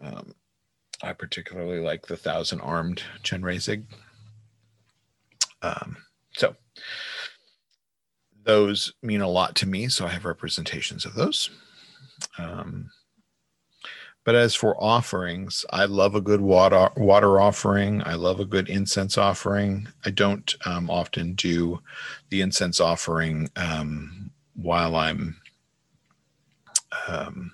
Um, 0.00 0.34
I 1.02 1.12
particularly 1.12 1.80
like 1.80 2.06
the 2.06 2.16
thousand 2.16 2.60
armed 2.60 3.02
Chenrezig. 3.22 3.84
Um, 5.62 5.96
so 6.36 6.54
those 8.44 8.92
mean 9.02 9.20
a 9.20 9.28
lot 9.28 9.54
to 9.56 9.66
me. 9.66 9.88
So 9.88 10.06
I 10.06 10.10
have 10.10 10.24
representations 10.24 11.04
of 11.04 11.14
those. 11.14 11.50
Um, 12.38 12.90
but 14.24 14.34
as 14.36 14.54
for 14.54 14.80
offerings, 14.82 15.64
I 15.70 15.84
love 15.86 16.14
a 16.14 16.20
good 16.20 16.40
water 16.40 16.90
water 16.96 17.40
offering. 17.40 18.02
I 18.04 18.14
love 18.14 18.38
a 18.38 18.44
good 18.44 18.68
incense 18.68 19.18
offering. 19.18 19.88
I 20.04 20.10
don't 20.10 20.54
um, 20.64 20.88
often 20.88 21.34
do 21.34 21.80
the 22.30 22.40
incense 22.40 22.78
offering 22.78 23.50
um, 23.56 24.30
while 24.54 24.94
I'm 24.94 25.40
um, 27.08 27.52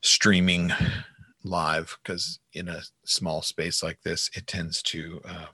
streaming 0.00 0.72
live 1.42 1.98
because 2.02 2.38
in 2.52 2.68
a 2.68 2.82
small 3.04 3.42
space 3.42 3.82
like 3.82 4.02
this, 4.02 4.30
it 4.34 4.46
tends 4.46 4.80
to 4.82 5.20
uh, 5.24 5.46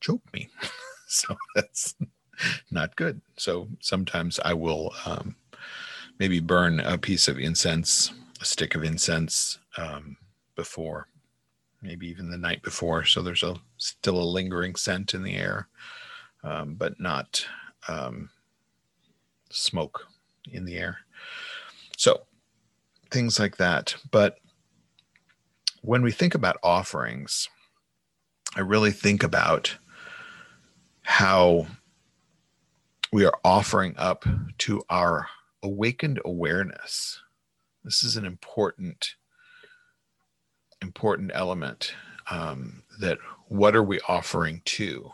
choke 0.00 0.22
me. 0.32 0.48
so 1.06 1.36
that's 1.54 1.94
not 2.72 2.96
good. 2.96 3.20
So 3.36 3.68
sometimes 3.80 4.40
I 4.44 4.54
will 4.54 4.92
um, 5.06 5.36
maybe 6.22 6.38
burn 6.38 6.78
a 6.78 6.96
piece 6.96 7.26
of 7.26 7.36
incense, 7.36 8.12
a 8.40 8.44
stick 8.44 8.76
of 8.76 8.84
incense 8.84 9.58
um, 9.76 10.16
before, 10.54 11.08
maybe 11.82 12.06
even 12.06 12.30
the 12.30 12.38
night 12.38 12.62
before. 12.62 13.04
So 13.04 13.22
there's 13.22 13.42
a 13.42 13.56
still 13.76 14.22
a 14.22 14.22
lingering 14.22 14.76
scent 14.76 15.14
in 15.14 15.24
the 15.24 15.34
air, 15.34 15.66
um, 16.44 16.74
but 16.74 17.00
not 17.00 17.44
um, 17.88 18.30
smoke 19.50 20.06
in 20.48 20.64
the 20.64 20.78
air. 20.78 20.98
So 21.96 22.20
things 23.10 23.40
like 23.40 23.56
that. 23.56 23.96
But 24.12 24.36
when 25.80 26.02
we 26.02 26.12
think 26.12 26.36
about 26.36 26.56
offerings, 26.62 27.48
I 28.54 28.60
really 28.60 28.92
think 28.92 29.24
about 29.24 29.76
how 31.02 31.66
we 33.12 33.24
are 33.24 33.40
offering 33.44 33.96
up 33.98 34.24
to 34.58 34.82
our 34.88 35.26
awakened 35.62 36.20
awareness. 36.24 37.20
This 37.84 38.02
is 38.02 38.16
an 38.16 38.24
important, 38.24 39.14
important 40.80 41.30
element. 41.34 41.94
Um, 42.30 42.82
that 43.00 43.18
what 43.48 43.74
are 43.74 43.82
we 43.82 44.00
offering 44.08 44.62
to? 44.64 45.10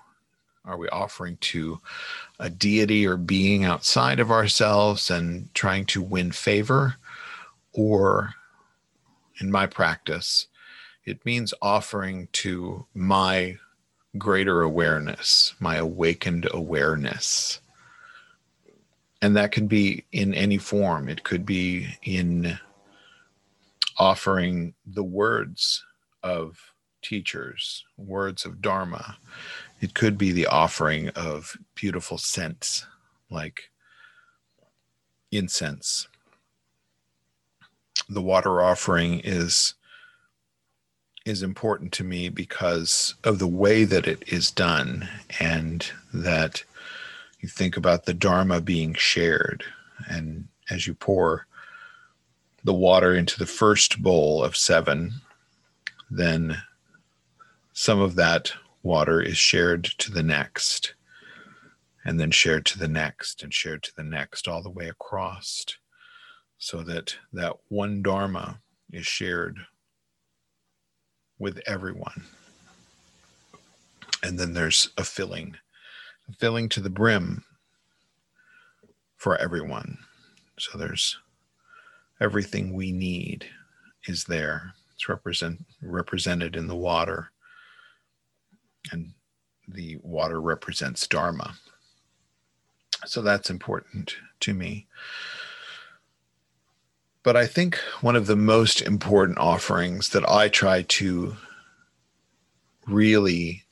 Are 0.65 0.77
we 0.77 0.89
offering 0.91 1.39
to 1.41 1.81
a 2.39 2.51
deity 2.51 3.07
or 3.07 3.17
being 3.17 3.65
outside 3.65 4.21
of 4.21 4.31
ourselves 4.31 5.11
and 5.11 5.53
trying 5.55 5.87
to 5.87 6.03
win 6.03 6.33
favor? 6.33 6.97
Or, 7.73 8.35
in 9.41 9.51
my 9.51 9.67
practice, 9.67 10.47
it 11.05 11.25
means 11.25 11.55
offering 11.63 12.29
to 12.33 12.87
my 12.93 13.59
greater 14.19 14.61
awareness, 14.61 15.55
my 15.59 15.77
awakened 15.77 16.47
awareness 16.53 17.61
and 19.23 19.37
that 19.37 19.53
can 19.53 19.67
be 19.67 20.05
in 20.13 20.35
any 20.35 20.59
form. 20.59 21.09
It 21.09 21.25
could 21.25 21.45
be 21.45 21.89
in 22.03 22.59
offering 23.99 24.75
the 24.87 25.03
words 25.03 25.85
of 26.23 26.59
teachers 27.03 27.85
words 27.97 28.45
of 28.45 28.61
dharma. 28.61 29.17
It 29.81 29.95
could 29.95 30.19
be 30.19 30.33
the 30.33 30.47
offering 30.47 31.09
of 31.11 31.57
beautiful 31.75 32.19
scents 32.19 32.87
like 33.31 33.71
incense. 35.31 36.09
The 38.09 38.23
water 38.23 38.63
offering 38.63 39.21
is 39.21 39.75
is 41.25 41.43
important 41.43 41.93
to 41.93 42.05
me 42.05 42.31
because 42.31 43.15
of 43.23 43.39
the 43.39 43.47
way 43.47 43.85
that 43.85 44.07
it 44.07 44.23
is 44.27 44.51
done 44.51 45.07
and 45.39 45.91
that 46.15 46.65
you 47.41 47.49
think 47.49 47.77
about 47.77 48.05
the 48.05 48.15
dharma 48.15 48.61
being 48.61 48.95
shared 48.95 49.65
and 50.09 50.49
as 50.71 50.87
you 50.87 50.95
pour 50.95 51.47
the 52.65 52.75
water 52.75 53.15
into 53.15 53.39
the 53.39 53.47
first 53.47 54.03
bowl 54.03 54.43
of 54.43 54.57
seven 54.57 55.13
then 56.11 56.63
some 57.73 58.01
of 58.01 58.15
that 58.17 58.53
water 58.83 59.21
is 59.21 59.37
shared 59.37 59.85
to 59.85 60.11
the 60.11 60.23
next 60.23 60.95
and 62.05 62.19
then 62.19 62.31
shared 62.31 62.65
to 62.65 62.79
the 62.79 62.89
next 62.89 63.43
and 63.43 63.53
shared 63.53 63.83
to 63.83 63.95
the 63.97 64.03
next 64.03 64.49
all 64.49 64.63
the 64.63 64.71
way 64.71 64.89
across 64.89 65.65
so 66.59 66.83
that 66.83 67.17
that 67.33 67.57
one 67.69 68.03
dharma 68.03 68.61
is 68.93 69.07
shared 69.07 69.59
with 71.39 71.61
everyone. 71.67 72.25
And 74.23 74.39
then 74.39 74.55
there's 74.55 74.91
a 74.99 75.05
filling 75.05 75.57
filling 76.37 76.69
to 76.71 76.81
the 76.81 76.91
brim 76.91 77.45
for 79.17 79.37
everyone. 79.37 79.99
So 80.59 80.79
there's 80.79 81.19
everything 82.21 82.73
we 82.73 82.93
need 82.93 83.47
is 84.07 84.25
there. 84.25 84.73
It's 84.95 85.09
represent 85.09 85.65
represented 85.81 86.57
in 86.57 86.67
the 86.67 86.77
water. 86.77 87.31
And 88.91 89.13
the 89.67 89.99
water 90.03 90.41
represents 90.41 91.07
dharma. 91.07 91.55
So 93.07 93.23
that's 93.23 93.51
important 93.51 94.17
to 94.41 94.55
me. 94.55 94.87
But 97.23 97.37
I 97.37 97.47
think 97.47 97.77
one 98.01 98.17
of 98.17 98.27
the 98.27 98.37
most 98.37 98.81
important 98.81 99.39
offerings 99.39 100.09
that 100.11 100.29
I 100.29 100.49
try 100.49 100.83
to 100.83 101.37
really 102.87 103.65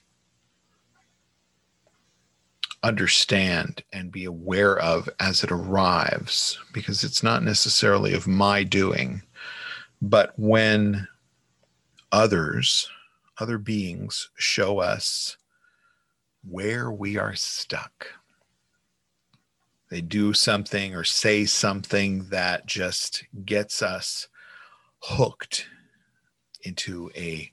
understand 2.86 3.82
and 3.92 4.12
be 4.12 4.24
aware 4.24 4.78
of 4.78 5.08
as 5.20 5.42
it 5.44 5.50
arrives, 5.50 6.58
because 6.72 7.04
it's 7.04 7.22
not 7.22 7.42
necessarily 7.42 8.12
of 8.14 8.26
my 8.26 8.62
doing, 8.62 9.22
but 10.00 10.32
when 10.36 11.08
others, 12.12 12.88
other 13.38 13.58
beings, 13.58 14.30
show 14.36 14.78
us 14.78 15.36
where 16.48 16.90
we 16.90 17.18
are 17.18 17.34
stuck 17.34 18.08
they 19.88 20.00
do 20.00 20.32
something 20.32 20.94
or 20.94 21.04
say 21.04 21.44
something 21.44 22.24
that 22.30 22.66
just 22.66 23.24
gets 23.44 23.82
us 23.82 24.28
hooked 25.00 25.68
into 26.62 27.10
a 27.14 27.50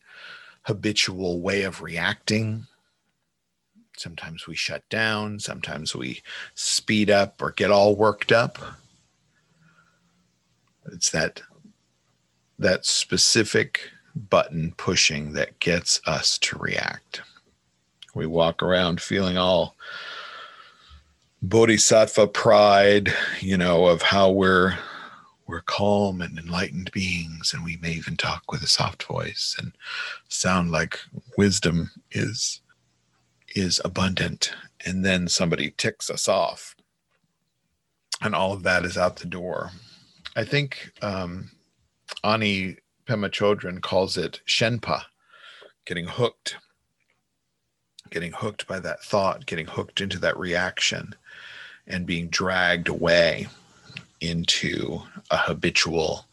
habitual 0.64 1.42
way 1.42 1.64
of 1.64 1.82
reacting. 1.82 2.66
Sometimes 4.04 4.48
we 4.48 4.56
shut 4.56 4.84
down, 4.90 5.40
sometimes 5.40 5.96
we 5.96 6.22
speed 6.56 7.10
up 7.10 7.42
or 7.42 7.52
get 7.52 7.72
all 7.72 7.96
worked 7.96 8.34
up. 8.34 8.60
It's 10.92 11.10
that 11.12 11.42
that 12.60 12.86
specific 12.86 13.90
button 14.14 14.74
pushing 14.76 15.32
that 15.34 15.58
gets 15.60 16.02
us 16.06 16.38
to 16.40 16.58
react. 16.58 17.22
We 18.14 18.28
walk 18.28 18.62
around 18.62 19.00
feeling 19.00 19.38
all 19.38 19.78
bodhisattva 21.42 22.28
pride, 22.28 23.14
you 23.40 23.58
know, 23.58 23.86
of 23.86 24.02
how 24.02 24.32
we're 24.32 24.78
we're 25.48 25.62
calm 25.62 26.22
and 26.22 26.38
enlightened 26.38 26.92
beings, 26.92 27.54
and 27.54 27.64
we 27.64 27.78
may 27.78 27.94
even 27.94 28.18
talk 28.18 28.52
with 28.52 28.64
a 28.64 28.68
soft 28.68 29.04
voice 29.04 29.56
and 29.58 29.72
sound 30.28 30.72
like 30.72 31.00
wisdom 31.38 31.90
is 32.12 32.60
is 33.56 33.82
abundant. 33.84 34.54
And 34.86 35.06
then 35.06 35.28
somebody 35.28 35.72
ticks 35.72 36.10
us 36.10 36.28
off, 36.28 36.76
and 38.22 38.36
all 38.36 38.52
of 38.52 38.64
that 38.64 38.84
is 38.84 38.98
out 38.98 39.16
the 39.16 39.26
door. 39.26 39.72
I 40.36 40.44
think 40.44 40.92
um, 41.02 41.52
Ani 42.24 42.78
Pema 43.08 43.30
Chodron 43.30 43.82
calls 43.82 44.18
it 44.18 44.42
shenpa, 44.46 45.04
getting 45.86 46.08
hooked, 46.08 46.58
getting 48.10 48.34
hooked 48.34 48.68
by 48.68 48.80
that 48.80 49.02
thought, 49.04 49.46
getting 49.46 49.68
hooked 49.68 50.02
into 50.02 50.20
that 50.20 50.38
reaction 50.38 51.16
and 51.88 52.06
being 52.06 52.28
dragged 52.28 52.88
away 52.88 53.48
into 54.20 55.02
a 55.32 55.38
habitual 55.38 56.26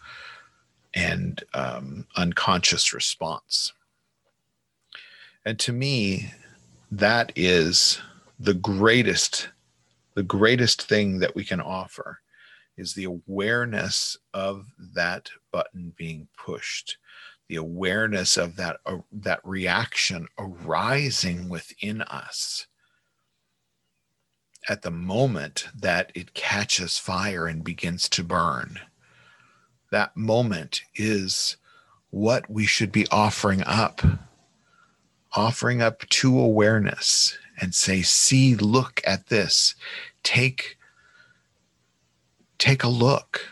and 0.94 1.42
um, 1.54 2.06
unconscious 2.16 2.92
response. 2.92 3.72
And 5.44 5.59
to 5.61 5.72
me, 5.72 6.33
that 6.90 7.33
is 7.37 8.00
the 8.38 8.55
greatest, 8.55 9.48
the 10.14 10.22
greatest 10.22 10.83
thing 10.83 11.18
that 11.20 11.35
we 11.35 11.44
can 11.44 11.61
offer 11.61 12.20
is 12.76 12.94
the 12.94 13.05
awareness 13.05 14.16
of 14.33 14.66
that 14.94 15.31
button 15.53 15.92
being 15.96 16.26
pushed, 16.37 16.96
the 17.48 17.57
awareness 17.57 18.37
of 18.37 18.57
that 18.57 18.79
uh, 18.87 18.98
that 19.12 19.40
reaction 19.44 20.26
arising 20.38 21.48
within 21.48 22.03
us 22.03 22.66
at 24.68 24.83
the 24.83 24.90
moment 24.90 25.68
that 25.76 26.12
it 26.14 26.35
catches 26.35 26.98
fire 26.98 27.46
and 27.46 27.64
begins 27.64 28.09
to 28.09 28.24
burn. 28.24 28.79
That 29.90 30.16
moment 30.16 30.83
is 30.94 31.57
what 32.11 32.48
we 32.50 32.66
should 32.66 32.92
be 32.92 33.07
offering 33.11 33.62
up, 33.64 34.03
offering 35.33 35.81
up 35.81 36.09
to 36.09 36.38
awareness 36.38 37.37
and 37.61 37.75
say, 37.75 38.03
see, 38.03 38.57
look 38.57 39.01
at 39.07 39.29
this. 39.29 39.75
Take, 40.23 40.79
take 42.59 42.83
a 42.83 42.88
look, 42.88 43.49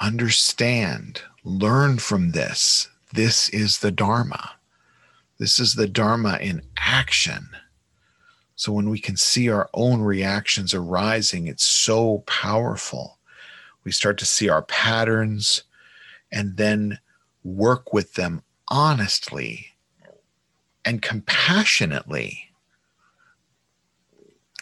understand, 0.00 1.22
learn 1.44 1.98
from 1.98 2.32
this. 2.32 2.88
This 3.12 3.48
is 3.48 3.78
the 3.78 3.90
Dharma. 3.90 4.52
This 5.38 5.58
is 5.58 5.74
the 5.74 5.88
Dharma 5.88 6.38
in 6.40 6.62
action. 6.76 7.48
So 8.54 8.72
when 8.72 8.90
we 8.90 9.00
can 9.00 9.16
see 9.16 9.48
our 9.48 9.68
own 9.74 10.02
reactions 10.02 10.72
arising, 10.72 11.46
it's 11.46 11.64
so 11.64 12.18
powerful. 12.26 13.18
We 13.82 13.90
start 13.90 14.18
to 14.18 14.26
see 14.26 14.48
our 14.48 14.62
patterns 14.62 15.64
and 16.30 16.56
then 16.56 16.98
work 17.42 17.92
with 17.92 18.14
them 18.14 18.42
honestly 18.68 19.71
and 20.84 21.02
compassionately. 21.02 22.48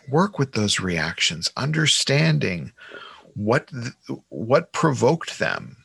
Work 0.09 0.39
with 0.39 0.53
those 0.53 0.81
reactions, 0.81 1.51
understanding 1.57 2.73
what 3.35 3.71
what 4.29 4.73
provoked 4.73 5.39
them 5.39 5.77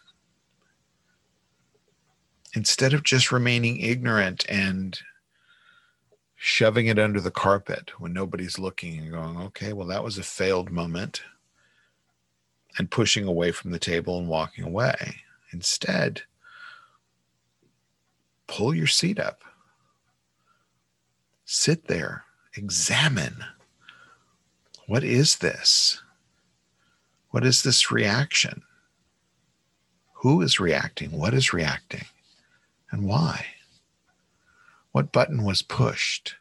instead 2.56 2.94
of 2.94 3.04
just 3.04 3.32
remaining 3.32 3.80
ignorant 3.80 4.46
and 4.50 5.00
shoving 6.36 6.88
it 6.88 6.98
under 6.98 7.20
the 7.20 7.32
carpet 7.32 7.92
when 8.00 8.14
nobody's 8.14 8.58
looking 8.58 9.00
and 9.00 9.12
going, 9.12 9.38
okay, 9.38 9.74
well, 9.74 9.88
that 9.88 10.04
was 10.04 10.18
a 10.18 10.24
failed 10.24 10.72
moment, 10.72 11.24
and 12.78 12.92
pushing 12.92 13.26
away 13.26 13.52
from 13.52 13.72
the 13.72 13.80
table 13.80 14.18
and 14.20 14.28
walking 14.28 14.64
away. 14.64 15.18
Instead, 15.52 16.22
pull 18.48 18.74
your 18.74 18.88
seat 18.88 19.20
up, 19.20 19.44
sit 21.46 21.88
there, 21.88 22.26
examine 22.56 23.44
what 24.88 25.04
is 25.04 25.38
this? 25.38 26.02
What 27.32 27.46
is 27.46 27.64
this 27.64 27.92
reaction? 27.92 28.62
Who 30.14 30.42
is 30.42 30.60
reacting? 30.60 31.12
What 31.12 31.34
is 31.34 31.54
reacting? 31.54 32.06
And 32.92 33.06
why? 33.06 33.46
What 34.92 35.12
button 35.12 35.44
was 35.44 35.62
pushed? 35.62 36.36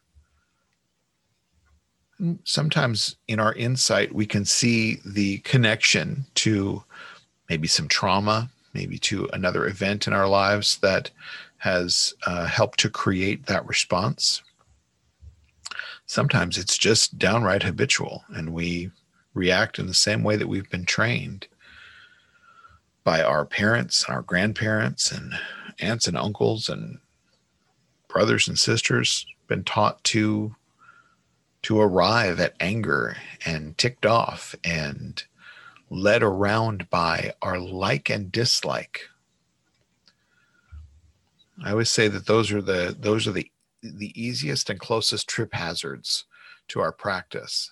Sometimes 2.45 3.17
in 3.27 3.41
our 3.41 3.55
insight, 3.55 4.15
we 4.15 4.27
can 4.27 4.45
see 4.45 5.01
the 5.05 5.39
connection 5.39 6.27
to 6.37 6.85
maybe 7.49 7.67
some 7.67 7.89
trauma, 7.89 8.51
maybe 8.73 8.99
to 8.99 9.29
another 9.33 9.67
event 9.67 10.07
in 10.07 10.13
our 10.13 10.29
lives 10.29 10.79
that 10.79 11.11
has 11.59 12.15
uh, 12.27 12.47
helped 12.47 12.79
to 12.81 12.91
create 12.91 13.47
that 13.47 13.67
response. 13.67 14.43
Sometimes 16.15 16.59
it's 16.59 16.79
just 16.79 17.19
downright 17.19 17.65
habitual, 17.65 18.23
and 18.29 18.53
we 18.53 18.93
react 19.35 19.81
in 19.81 19.89
the 19.89 19.95
same 19.95 20.23
way 20.23 20.37
that 20.37 20.47
we've 20.47 20.71
been 20.71 20.85
trained 20.85 21.49
by 23.03 23.21
our 23.21 23.45
parents 23.45 24.05
and 24.05 24.15
our 24.15 24.23
grandparents 24.23 25.11
and 25.11 25.33
aunts 25.81 26.07
and 26.07 26.17
uncles 26.17 26.69
and 26.69 27.01
brothers 28.07 28.47
and 28.47 28.57
sisters 28.57 29.27
been 29.49 29.65
taught 29.65 30.05
to 30.05 30.55
to 31.63 31.81
arrive 31.81 32.39
at 32.39 32.55
anger 32.61 33.17
and 33.45 33.77
ticked 33.77 34.07
off 34.07 34.55
and 34.63 35.25
led 35.91 36.23
around 36.23 36.89
by 36.91 37.33
our 37.43 37.59
like 37.59 38.09
and 38.09 38.31
dislike. 38.31 39.09
I 41.65 41.73
always 41.73 41.91
say 41.91 42.07
that 42.07 42.27
those 42.27 42.53
are 42.53 42.63
the 42.63 42.97
those 42.97 43.27
are 43.27 43.33
the 43.33 43.51
the 43.93 44.13
easiest 44.21 44.71
and 44.71 44.81
closest 44.81 45.29
trip 45.29 45.53
hazards 45.53 46.25
to 46.69 46.81
our 46.81 46.93
practice 46.93 47.71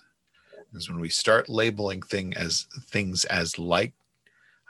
is 0.73 0.89
when 0.89 0.99
we 0.99 1.09
start 1.09 1.49
labeling 1.49 2.01
thing 2.01 2.33
as 2.35 2.67
things 2.87 3.25
as 3.25 3.57
like 3.57 3.93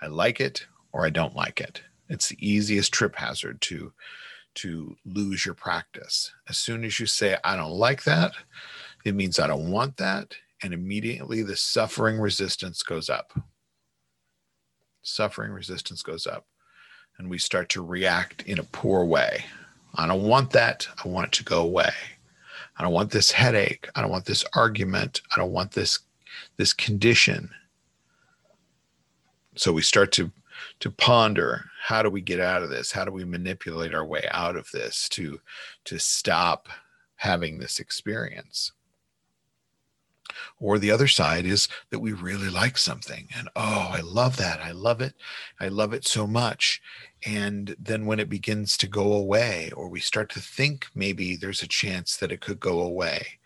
I 0.02 0.08
like 0.08 0.40
it 0.42 0.66
or 0.92 1.06
I 1.06 1.10
don't 1.10 1.36
like 1.36 1.62
it. 1.62 1.82
It's 2.10 2.30
the 2.30 2.48
easiest 2.48 2.92
trip 2.94 3.16
hazard 3.16 3.62
to 3.62 3.94
to 4.56 4.96
lose 5.06 5.46
your 5.46 5.56
practice. 5.56 6.32
As 6.48 6.58
soon 6.58 6.84
as 6.84 7.00
you 7.00 7.08
say 7.08 7.38
I 7.44 7.56
don't 7.56 7.72
like 7.72 8.04
that, 8.04 8.34
it 9.04 9.16
means 9.16 9.40
I 9.40 9.48
don't 9.48 9.72
want 9.72 9.98
that 9.98 10.36
and 10.62 10.74
immediately 10.74 11.42
the 11.42 11.56
suffering 11.56 12.20
resistance 12.20 12.84
goes 12.84 13.10
up. 13.10 13.34
Suffering 15.02 15.52
resistance 15.52 16.04
goes 16.04 16.28
up 16.28 16.46
and 17.18 17.30
we 17.30 17.38
start 17.38 17.70
to 17.70 17.84
react 17.84 18.44
in 18.44 18.60
a 18.60 18.64
poor 18.64 19.04
way. 19.06 19.46
I 19.96 20.08
don't 20.08 20.24
want 20.24 20.52
that. 20.52 20.88
I 21.04 21.08
want 21.08 21.28
it 21.28 21.32
to 21.34 21.44
go 21.44 21.62
away. 21.62 21.92
I 22.78 22.84
don't 22.84 22.94
want 22.94 23.12
this 23.12 23.32
headache. 23.32 23.88
I 23.96 24.02
don't 24.02 24.10
want 24.10 24.26
this 24.26 24.44
argument. 24.56 25.22
I 25.36 25.40
don't 25.40 25.52
want 25.52 25.72
this 25.72 26.00
this 26.58 26.74
condition. 26.74 27.50
So 29.56 29.72
we 29.72 29.82
start 29.82 30.12
to 30.14 30.32
to 30.80 30.92
ponder 30.92 31.66
how 31.82 32.02
do 32.02 32.10
we 32.10 32.22
get 32.22 32.40
out 32.40 32.64
of 32.64 32.70
this? 32.70 32.92
How 32.92 33.06
do 33.06 33.12
we 33.12 33.26
manipulate 33.26 33.94
our 33.94 34.06
way 34.06 34.26
out 34.32 34.56
of 34.56 34.70
this 34.72 35.08
to 35.10 35.40
to 35.86 36.00
stop 36.00 36.68
having 37.18 37.60
this 37.60 37.80
experience? 37.80 38.72
Or 40.60 40.80
the 40.80 40.92
other 40.92 41.08
side 41.08 41.46
is 41.46 41.68
that 41.92 42.00
we 42.00 42.14
really 42.14 42.50
like 42.50 42.78
something 42.78 43.28
and 43.36 43.50
oh, 43.56 43.90
I 43.92 44.00
love 44.00 44.38
that. 44.38 44.62
I 44.62 44.72
love 44.72 45.02
it. 45.02 45.14
I 45.60 45.68
love 45.68 45.94
it 45.94 46.08
so 46.08 46.26
much. 46.26 46.82
And 47.26 47.76
then 47.80 48.06
when 48.06 48.20
it 48.20 48.30
begins 48.30 48.76
to 48.78 48.88
go 48.88 49.14
away, 49.14 49.72
or 49.76 49.88
we 49.88 50.00
start 50.00 50.30
to 50.32 50.42
think 50.42 50.88
maybe 50.94 51.36
there's 51.36 51.64
a 51.64 51.68
chance 51.68 52.18
that 52.18 52.32
it 52.32 52.42
could 52.42 52.60
go 52.60 52.82
away, 52.82 53.40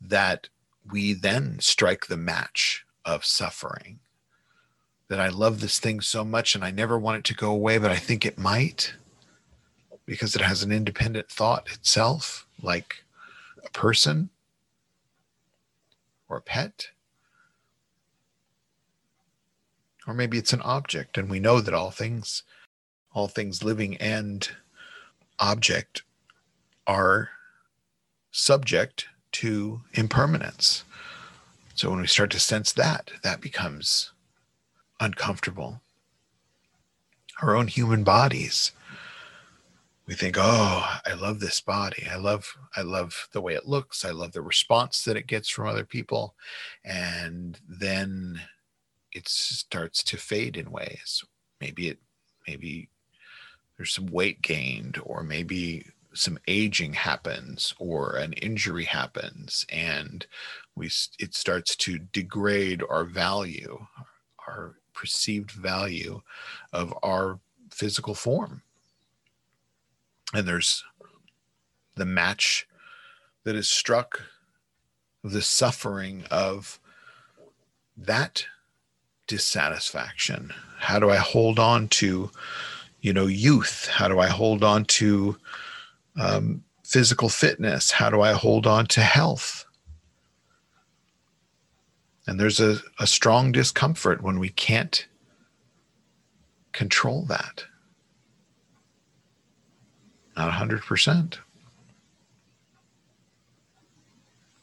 that 0.00 0.48
we 0.90 1.12
then 1.12 1.58
strike 1.60 2.06
the 2.06 2.16
match 2.16 2.84
of 3.04 3.24
suffering. 3.24 4.00
That 5.08 5.20
I 5.20 5.28
love 5.28 5.60
this 5.60 5.78
thing 5.78 6.00
so 6.00 6.24
much 6.24 6.54
and 6.54 6.64
I 6.64 6.70
never 6.70 6.98
want 6.98 7.18
it 7.18 7.24
to 7.24 7.34
go 7.34 7.50
away, 7.50 7.78
but 7.78 7.90
I 7.90 7.96
think 7.96 8.24
it 8.24 8.38
might 8.38 8.94
because 10.06 10.34
it 10.34 10.42
has 10.42 10.62
an 10.62 10.72
independent 10.72 11.28
thought 11.28 11.70
itself, 11.72 12.46
like 12.60 13.04
a 13.64 13.70
person 13.70 14.30
or 16.28 16.38
a 16.38 16.42
pet. 16.42 16.88
Or 20.06 20.12
maybe 20.12 20.36
it's 20.36 20.52
an 20.52 20.60
object, 20.60 21.16
and 21.16 21.30
we 21.30 21.40
know 21.40 21.60
that 21.60 21.72
all 21.72 21.90
things 21.90 22.42
all 23.14 23.28
things 23.28 23.62
living 23.62 23.96
and 23.96 24.48
object 25.38 26.02
are 26.86 27.30
subject 28.32 29.06
to 29.32 29.80
impermanence. 29.94 30.84
So 31.74 31.90
when 31.90 32.00
we 32.00 32.06
start 32.06 32.30
to 32.32 32.40
sense 32.40 32.72
that, 32.72 33.10
that 33.22 33.40
becomes 33.40 34.12
uncomfortable. 35.00 35.80
Our 37.42 37.56
own 37.56 37.68
human 37.68 38.04
bodies. 38.04 38.72
We 40.06 40.14
think, 40.14 40.36
oh, 40.38 40.98
I 41.06 41.14
love 41.14 41.40
this 41.40 41.60
body. 41.60 42.06
I 42.10 42.16
love, 42.16 42.56
I 42.76 42.82
love 42.82 43.28
the 43.32 43.40
way 43.40 43.54
it 43.54 43.66
looks. 43.66 44.04
I 44.04 44.10
love 44.10 44.32
the 44.32 44.42
response 44.42 45.02
that 45.04 45.16
it 45.16 45.26
gets 45.26 45.48
from 45.48 45.66
other 45.66 45.84
people. 45.84 46.34
And 46.84 47.58
then 47.68 48.40
it 49.12 49.28
starts 49.28 50.02
to 50.04 50.16
fade 50.16 50.56
in 50.56 50.70
ways. 50.70 51.24
Maybe 51.60 51.88
it, 51.88 51.98
maybe 52.46 52.88
there's 53.76 53.92
some 53.92 54.06
weight 54.06 54.42
gained 54.42 54.98
or 55.04 55.22
maybe 55.22 55.86
some 56.12 56.38
aging 56.46 56.92
happens 56.92 57.74
or 57.78 58.16
an 58.16 58.32
injury 58.34 58.84
happens 58.84 59.66
and 59.68 60.26
we 60.76 60.86
it 61.18 61.34
starts 61.34 61.74
to 61.74 61.98
degrade 61.98 62.82
our 62.88 63.04
value 63.04 63.84
our 64.46 64.76
perceived 64.94 65.50
value 65.50 66.22
of 66.72 66.94
our 67.02 67.40
physical 67.70 68.14
form. 68.14 68.62
And 70.32 70.46
there's 70.46 70.84
the 71.96 72.06
match 72.06 72.66
that 73.44 73.54
is 73.54 73.68
struck 73.68 74.22
the 75.22 75.42
suffering 75.42 76.24
of 76.30 76.80
that 77.96 78.46
dissatisfaction. 79.26 80.52
How 80.78 80.98
do 80.98 81.10
i 81.10 81.16
hold 81.16 81.58
on 81.58 81.88
to 81.88 82.30
you 83.04 83.12
know 83.12 83.26
youth. 83.26 83.86
How 83.86 84.08
do 84.08 84.18
i 84.18 84.28
hold 84.28 84.64
on 84.64 84.86
to 84.86 85.36
um, 86.18 86.64
physical 86.84 87.28
fitness? 87.28 87.90
How 87.90 88.08
do 88.08 88.22
i 88.22 88.32
hold 88.32 88.66
on 88.66 88.86
to 88.86 89.02
health? 89.02 89.66
And 92.26 92.40
there's 92.40 92.60
a, 92.60 92.78
a 92.98 93.06
strong 93.06 93.52
discomfort 93.52 94.22
when 94.22 94.38
we 94.38 94.48
can't 94.48 95.06
control 96.72 97.26
that. 97.26 97.64
Not 100.34 100.50
100% 100.50 101.36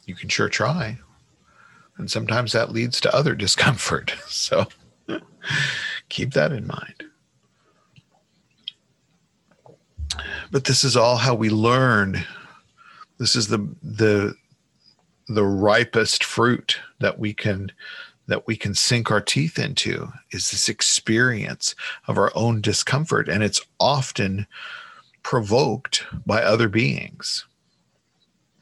you 0.07 0.15
can 0.15 0.29
sure 0.29 0.49
try. 0.49 0.97
And 1.97 2.09
sometimes 2.09 2.53
that 2.53 2.71
leads 2.71 2.99
to 3.01 3.15
other 3.15 3.35
discomfort. 3.45 4.15
So 4.25 4.65
keep 6.09 6.33
that 6.33 6.51
in 6.51 6.65
mind 6.65 7.10
but 10.51 10.65
this 10.65 10.83
is 10.83 10.95
all 10.95 11.17
how 11.17 11.33
we 11.33 11.49
learn. 11.49 12.23
This 13.17 13.35
is 13.35 13.47
the 13.47 13.59
the 13.81 14.35
the 15.27 15.45
ripest 15.45 16.23
fruit 16.23 16.79
that 16.99 17.17
we 17.19 17.33
can 17.33 17.71
that 18.27 18.47
we 18.47 18.55
can 18.55 18.73
sink 18.73 19.11
our 19.11 19.21
teeth 19.21 19.57
into 19.59 20.11
is 20.31 20.51
this 20.51 20.69
experience 20.69 21.75
of 22.07 22.17
our 22.17 22.31
own 22.35 22.61
discomfort. 22.61 23.27
And 23.27 23.43
it's 23.43 23.61
often 23.79 24.47
provoked 25.23 26.05
by 26.25 26.41
other 26.41 26.69
beings 26.69 27.45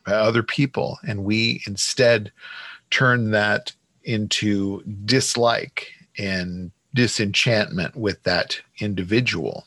by 0.09 0.15
other 0.15 0.43
people. 0.43 0.97
And 1.07 1.23
we 1.23 1.61
instead 1.67 2.31
turn 2.89 3.31
that 3.31 3.73
into 4.03 4.81
dislike 5.05 5.87
and 6.17 6.71
disenchantment 6.95 7.95
with 7.95 8.23
that 8.23 8.59
individual 8.79 9.65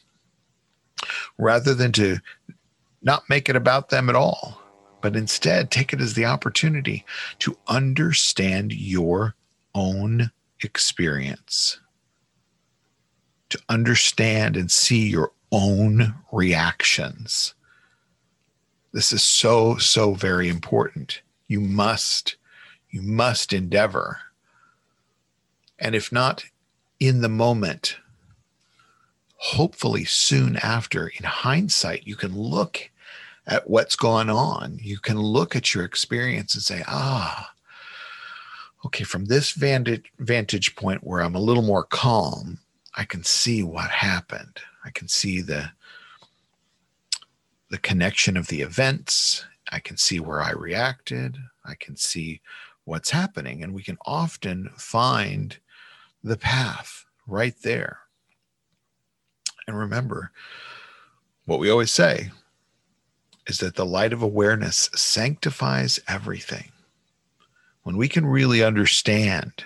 rather 1.39 1.75
than 1.75 1.93
to 1.93 2.19
not 3.03 3.29
make 3.29 3.49
it 3.49 3.57
about 3.57 3.89
them 3.89 4.09
at 4.09 4.15
all, 4.15 4.61
but 5.01 5.17
instead 5.17 5.71
take 5.71 5.93
it 5.93 6.01
as 6.01 6.15
the 6.15 6.25
opportunity 6.25 7.05
to 7.41 7.57
understand 7.67 8.73
your 8.73 9.35
own 9.75 10.31
experience, 10.63 11.81
to 13.49 13.59
understand 13.69 14.57
and 14.57 14.71
see 14.71 15.09
your 15.09 15.33
own 15.51 16.15
reactions. 16.31 17.55
This 18.93 19.13
is 19.13 19.25
so, 19.25 19.77
so 19.77 20.15
very 20.15 20.49
important. 20.49 21.23
You 21.49 21.61
must, 21.61 22.37
you 22.91 23.03
must 23.03 23.53
endeavor. 23.53 24.21
And 25.79 25.95
if 25.95 26.13
not 26.13 26.45
in 27.01 27.21
the 27.21 27.29
moment, 27.29 27.97
hopefully 29.43 30.05
soon 30.05 30.57
after, 30.59 31.09
in 31.09 31.25
hindsight, 31.25 32.07
you 32.07 32.15
can 32.15 32.33
look 32.33 32.89
at 33.45 33.69
what's 33.69 33.97
going 33.97 34.31
on. 34.31 34.79
You 34.81 34.99
can 34.99 35.19
look 35.19 35.57
at 35.57 35.75
your 35.75 35.85
experience 35.85 36.55
and 36.55 36.63
say, 36.63 36.85
ah, 36.87 37.53
okay, 38.87 39.03
from 39.03 39.25
this 39.25 39.51
vantage, 39.51 40.13
vantage 40.21 40.77
point 40.77 41.03
where 41.03 41.21
I'm 41.21 41.35
a 41.35 41.41
little 41.41 41.65
more 41.65 41.83
calm, 41.83 42.61
I 42.95 43.05
can 43.05 43.25
see 43.25 43.65
what 43.65 43.91
happened. 43.91 44.61
I 44.85 44.91
can 44.91 45.09
see 45.09 45.41
the 45.41 45.71
the 47.71 47.79
connection 47.79 48.37
of 48.37 48.47
the 48.47 48.61
events. 48.61 49.45
I 49.73 49.81
can 49.81 49.97
see 49.97 50.21
where 50.21 50.41
I 50.41 50.53
reacted. 50.53 51.39
I 51.65 51.75
can 51.75 51.97
see 51.97 52.43
what's 52.85 53.11
happening. 53.11 53.63
And 53.65 53.75
we 53.75 53.83
can 53.83 53.97
often 54.07 54.71
find 54.77 55.57
the 56.23 56.37
path 56.37 57.07
right 57.27 57.57
there. 57.65 58.02
And 59.67 59.79
remember, 59.79 60.31
what 61.47 61.59
we 61.59 61.71
always 61.71 61.91
say 61.91 62.31
is 63.47 63.59
that 63.59 63.75
the 63.75 63.87
light 63.87 64.13
of 64.13 64.23
awareness 64.23 64.89
sanctifies 64.95 66.01
everything. 66.09 66.71
When 67.83 67.97
we 67.97 68.09
can 68.09 68.25
really 68.25 68.63
understand 68.63 69.65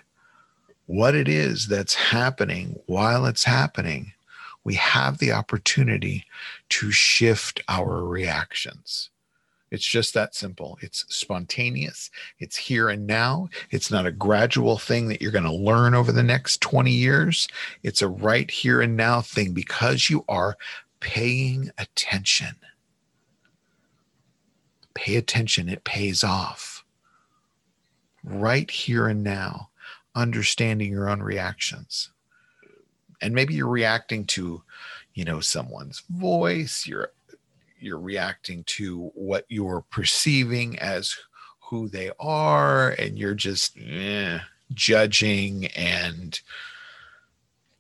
what 0.87 1.15
it 1.15 1.29
is 1.29 1.67
that's 1.67 1.95
happening 1.95 2.79
while 2.87 3.27
it's 3.27 3.45
happening, 3.45 4.13
we 4.65 4.75
have 4.75 5.19
the 5.19 5.33
opportunity 5.33 6.25
to 6.71 6.91
shift 6.91 7.61
our 7.69 8.05
reactions. 8.05 9.11
It's 9.77 9.87
just 9.87 10.15
that 10.15 10.35
simple. 10.35 10.79
It's 10.81 11.05
spontaneous. 11.15 12.11
It's 12.39 12.57
here 12.57 12.89
and 12.89 13.07
now. 13.07 13.51
It's 13.71 13.91
not 13.91 14.07
a 14.07 14.11
gradual 14.11 14.79
thing 14.79 15.09
that 15.09 15.21
you're 15.21 15.31
going 15.31 15.45
to 15.45 15.53
learn 15.53 15.95
over 15.95 16.13
the 16.13 16.23
next 16.23 16.63
20 16.63 16.91
years. 16.91 17.47
It's 17.83 18.01
a 18.01 18.09
right 18.09 18.51
here 18.51 18.81
and 18.81 18.97
now 18.97 19.21
thing 19.21 19.53
because 19.53 20.09
you 20.09 20.25
are 20.31 20.57
paying 21.01 21.71
attention. 21.77 22.57
Pay 24.95 25.17
attention, 25.17 25.69
it 25.69 25.85
pays 25.85 26.25
off. 26.25 26.83
Right 28.25 28.71
here 28.71 29.09
and 29.09 29.23
now, 29.23 29.69
understanding 30.15 30.91
your 30.91 31.11
own 31.11 31.23
reactions. 31.23 32.13
And 33.21 33.35
maybe 33.35 33.53
you're 33.53 33.69
reacting 33.69 34.25
to, 34.29 34.63
you 35.13 35.27
know, 35.27 35.41
someone's 35.41 36.03
voice, 36.09 36.87
you're 36.87 37.13
you're 37.87 37.99
reacting 37.99 38.65
to 38.65 39.11
what 39.15 39.47
you're 39.49 39.85
perceiving 39.91 40.79
as 40.79 41.17
who 41.61 41.89
they 41.89 42.11
are, 42.21 42.91
and 42.91 43.19
you're 43.19 43.35
just 43.35 43.77
eh, 43.79 44.39
judging 44.75 45.67
and 45.69 46.41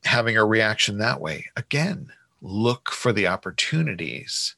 having 0.04 0.36
a 0.36 0.44
reaction 0.44 0.98
that 0.98 1.20
way. 1.20 1.46
Again, 1.56 2.12
look 2.40 2.90
for 2.90 3.12
the 3.12 3.26
opportunities 3.26 4.54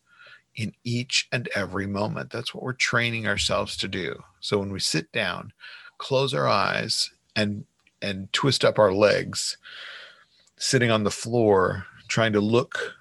in 0.54 0.72
each 0.84 1.28
and 1.32 1.48
every 1.54 1.86
moment. 1.86 2.30
That's 2.30 2.54
what 2.54 2.62
we're 2.62 2.72
training 2.72 3.26
ourselves 3.26 3.76
to 3.78 3.88
do. 3.88 4.22
So 4.40 4.58
when 4.58 4.72
we 4.72 4.80
sit 4.80 5.10
down, 5.12 5.52
close 5.98 6.34
our 6.34 6.46
eyes 6.46 7.10
and 7.34 7.64
and 8.00 8.32
twist 8.32 8.64
up 8.64 8.78
our 8.78 8.92
legs, 8.92 9.56
sitting 10.56 10.90
on 10.90 11.02
the 11.02 11.10
floor, 11.10 11.86
trying 12.06 12.32
to 12.32 12.40
look 12.40 12.94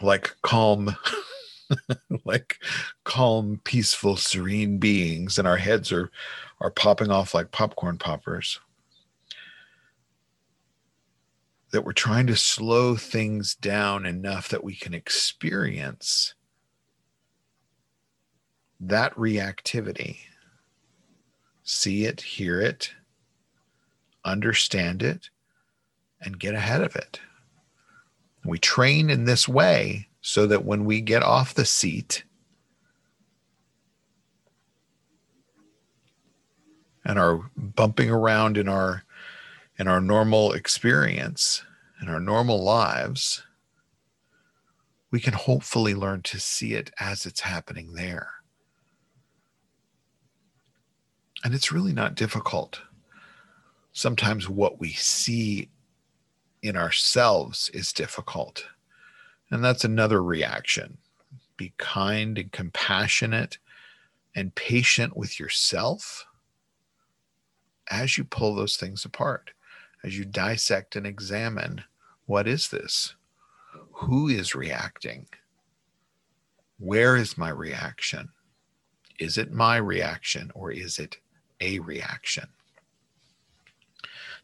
like 0.00 0.36
calm 0.42 0.94
like 2.24 2.58
calm, 3.04 3.60
peaceful, 3.64 4.16
serene 4.16 4.78
beings, 4.78 5.38
and 5.38 5.46
our 5.48 5.56
heads 5.56 5.92
are 5.92 6.10
are 6.60 6.70
popping 6.70 7.10
off 7.10 7.34
like 7.34 7.50
popcorn 7.50 7.98
poppers. 7.98 8.60
That 11.72 11.84
we're 11.84 11.92
trying 11.92 12.26
to 12.28 12.36
slow 12.36 12.96
things 12.96 13.54
down 13.54 14.06
enough 14.06 14.48
that 14.48 14.64
we 14.64 14.74
can 14.74 14.94
experience 14.94 16.34
that 18.80 19.14
reactivity. 19.14 20.18
See 21.64 22.04
it, 22.04 22.20
hear 22.20 22.60
it, 22.60 22.92
understand 24.24 25.02
it, 25.02 25.30
and 26.20 26.38
get 26.38 26.54
ahead 26.54 26.82
of 26.82 26.94
it. 26.94 27.20
We 28.46 28.58
train 28.58 29.10
in 29.10 29.24
this 29.24 29.48
way 29.48 30.08
so 30.20 30.46
that 30.46 30.64
when 30.64 30.84
we 30.84 31.00
get 31.00 31.22
off 31.22 31.54
the 31.54 31.64
seat 31.64 32.24
and 37.04 37.18
are 37.18 37.40
bumping 37.56 38.10
around 38.10 38.56
in 38.56 38.68
our 38.68 39.04
in 39.78 39.88
our 39.88 40.00
normal 40.00 40.52
experience 40.52 41.62
in 42.00 42.08
our 42.08 42.20
normal 42.20 42.62
lives 42.62 43.42
we 45.10 45.20
can 45.20 45.32
hopefully 45.32 45.94
learn 45.94 46.22
to 46.22 46.38
see 46.40 46.74
it 46.74 46.90
as 46.98 47.26
it's 47.26 47.40
happening 47.40 47.94
there. 47.94 48.30
And 51.44 51.54
it's 51.54 51.72
really 51.72 51.92
not 51.92 52.14
difficult. 52.14 52.80
Sometimes 53.92 54.48
what 54.48 54.80
we 54.80 54.92
see 54.92 55.70
in 56.66 56.76
ourselves 56.76 57.70
is 57.72 57.92
difficult 57.92 58.66
and 59.50 59.64
that's 59.64 59.84
another 59.84 60.22
reaction. 60.22 60.98
Be 61.56 61.72
kind 61.78 62.38
and 62.38 62.52
compassionate 62.52 63.58
and 64.34 64.54
patient 64.54 65.16
with 65.16 65.40
yourself 65.40 66.26
as 67.88 68.18
you 68.18 68.24
pull 68.24 68.54
those 68.54 68.76
things 68.76 69.04
apart, 69.04 69.52
as 70.02 70.18
you 70.18 70.24
dissect 70.24 70.96
and 70.96 71.06
examine 71.06 71.84
what 72.26 72.48
is 72.48 72.68
this? 72.68 73.14
Who 73.92 74.28
is 74.28 74.54
reacting? 74.54 75.26
Where 76.78 77.16
is 77.16 77.38
my 77.38 77.48
reaction? 77.48 78.30
Is 79.18 79.38
it 79.38 79.52
my 79.52 79.76
reaction 79.76 80.50
or 80.54 80.72
is 80.72 80.98
it 80.98 81.18
a 81.60 81.78
reaction? 81.78 82.48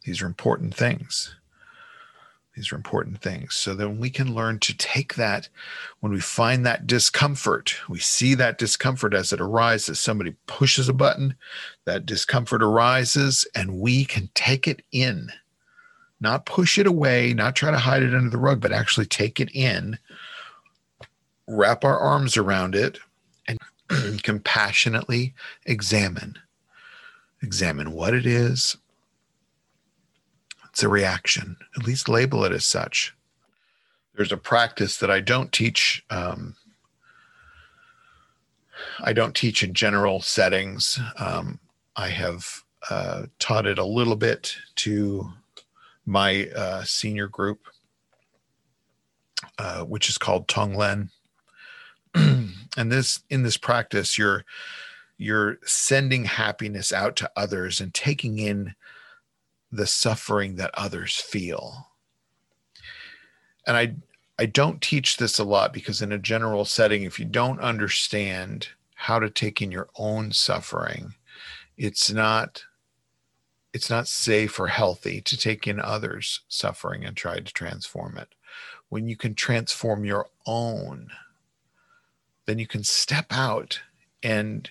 These 0.05 0.21
are 0.21 0.25
important 0.25 0.73
things. 0.73 1.35
These 2.55 2.71
are 2.71 2.75
important 2.75 3.19
things. 3.21 3.55
So 3.55 3.73
then 3.73 3.97
we 3.97 4.11
can 4.11 4.35
learn 4.35 4.59
to 4.59 4.77
take 4.77 5.15
that 5.15 5.49
when 6.01 6.11
we 6.11 6.19
find 6.19 6.65
that 6.65 6.85
discomfort, 6.85 7.75
we 7.89 7.97
see 7.97 8.35
that 8.35 8.59
discomfort 8.59 9.15
as 9.15 9.33
it 9.33 9.41
arises. 9.41 9.99
Somebody 9.99 10.35
pushes 10.45 10.87
a 10.87 10.93
button, 10.93 11.35
that 11.85 12.05
discomfort 12.05 12.61
arises, 12.61 13.47
and 13.55 13.79
we 13.79 14.05
can 14.05 14.29
take 14.35 14.67
it 14.67 14.83
in, 14.91 15.31
not 16.21 16.45
push 16.45 16.77
it 16.77 16.85
away, 16.85 17.33
not 17.33 17.55
try 17.55 17.71
to 17.71 17.77
hide 17.77 18.03
it 18.03 18.13
under 18.13 18.29
the 18.29 18.37
rug, 18.37 18.61
but 18.61 18.71
actually 18.71 19.07
take 19.07 19.39
it 19.39 19.49
in, 19.55 19.97
wrap 21.47 21.83
our 21.83 21.97
arms 21.97 22.37
around 22.37 22.75
it, 22.75 22.99
and 23.47 23.57
compassionately 24.23 25.33
examine. 25.65 26.37
Examine 27.41 27.91
what 27.91 28.13
it 28.13 28.27
is, 28.27 28.77
it's 30.73 30.81
a 30.81 30.89
reaction. 30.89 31.55
At 31.77 31.85
least 31.85 32.09
label 32.09 32.43
it 32.45 32.51
as 32.51 32.65
such. 32.65 33.15
There's 34.15 34.31
a 34.31 34.37
practice 34.37 34.97
that 34.97 35.11
I 35.11 35.19
don't 35.19 35.51
teach. 35.51 36.03
Um, 36.09 36.55
I 38.99 39.13
don't 39.13 39.35
teach 39.35 39.61
in 39.61 39.75
general 39.75 40.19
settings. 40.19 40.99
Um, 41.19 41.59
I 41.95 42.07
have 42.07 42.63
uh, 42.89 43.27
taught 43.37 43.67
it 43.67 43.77
a 43.77 43.85
little 43.85 44.15
bit 44.15 44.55
to 44.77 45.31
my 46.07 46.47
uh, 46.55 46.83
senior 46.85 47.27
group, 47.27 47.67
uh, 49.59 49.83
which 49.83 50.09
is 50.09 50.17
called 50.17 50.47
Tonglen. 50.47 51.09
and 52.15 52.51
this 52.75 53.21
in 53.29 53.43
this 53.43 53.57
practice, 53.57 54.17
you're 54.17 54.43
you're 55.19 55.59
sending 55.65 56.25
happiness 56.25 56.91
out 56.91 57.15
to 57.17 57.31
others 57.37 57.79
and 57.79 57.93
taking 57.93 58.39
in 58.39 58.73
the 59.73 59.87
suffering 59.87 60.55
that 60.55 60.71
others 60.75 61.15
feel. 61.15 61.89
And 63.65 63.75
I 63.75 63.95
I 64.37 64.45
don't 64.45 64.81
teach 64.81 65.17
this 65.17 65.39
a 65.39 65.43
lot 65.43 65.73
because 65.73 66.01
in 66.01 66.11
a 66.11 66.17
general 66.17 66.65
setting 66.65 67.03
if 67.03 67.19
you 67.19 67.25
don't 67.25 67.59
understand 67.59 68.67
how 68.95 69.19
to 69.19 69.29
take 69.29 69.61
in 69.61 69.71
your 69.71 69.89
own 69.95 70.31
suffering, 70.31 71.15
it's 71.77 72.11
not 72.11 72.63
it's 73.73 73.89
not 73.89 74.07
safe 74.07 74.59
or 74.59 74.67
healthy 74.67 75.19
to 75.21 75.35
take 75.35 75.67
in 75.67 75.79
others' 75.79 76.41
suffering 76.47 77.03
and 77.03 77.17
try 77.17 77.39
to 77.39 77.53
transform 77.53 78.17
it. 78.17 78.29
When 78.89 79.07
you 79.07 79.17
can 79.17 79.33
transform 79.33 80.05
your 80.05 80.27
own, 80.45 81.09
then 82.45 82.59
you 82.59 82.67
can 82.67 82.83
step 82.83 83.25
out 83.31 83.81
and 84.21 84.69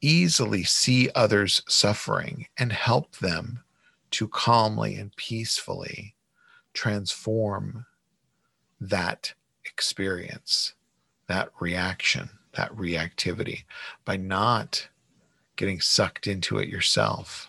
easily 0.00 0.62
see 0.62 1.10
others 1.16 1.62
suffering 1.66 2.46
and 2.56 2.72
help 2.72 3.16
them 3.16 3.64
to 4.16 4.26
calmly 4.26 4.94
and 4.94 5.14
peacefully 5.16 6.14
transform 6.72 7.84
that 8.80 9.34
experience, 9.66 10.72
that 11.26 11.50
reaction, 11.60 12.30
that 12.54 12.74
reactivity 12.74 13.64
by 14.06 14.16
not 14.16 14.88
getting 15.56 15.82
sucked 15.82 16.26
into 16.26 16.56
it 16.56 16.66
yourself. 16.66 17.48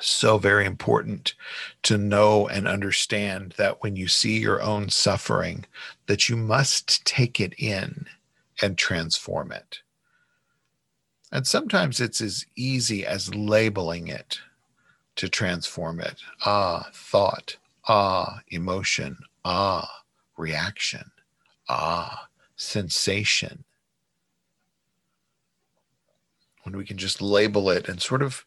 So, 0.00 0.38
very 0.38 0.66
important 0.66 1.34
to 1.82 1.98
know 1.98 2.46
and 2.46 2.68
understand 2.68 3.56
that 3.58 3.82
when 3.82 3.96
you 3.96 4.06
see 4.06 4.38
your 4.38 4.62
own 4.62 4.88
suffering, 4.88 5.64
that 6.06 6.28
you 6.28 6.36
must 6.36 7.04
take 7.04 7.40
it 7.40 7.54
in 7.58 8.06
and 8.62 8.78
transform 8.78 9.50
it. 9.50 9.80
And 11.32 11.44
sometimes 11.44 11.98
it's 11.98 12.20
as 12.20 12.46
easy 12.54 13.04
as 13.04 13.34
labeling 13.34 14.06
it 14.06 14.38
to 15.16 15.28
transform 15.28 16.00
it. 16.00 16.16
Ah, 16.44 16.88
thought. 16.92 17.56
Ah, 17.88 18.40
emotion. 18.48 19.18
Ah, 19.44 20.02
reaction. 20.36 21.10
Ah, 21.68 22.28
sensation. 22.56 23.64
When 26.62 26.76
we 26.76 26.84
can 26.84 26.96
just 26.96 27.20
label 27.20 27.70
it 27.70 27.88
and 27.88 28.00
sort 28.00 28.22
of 28.22 28.44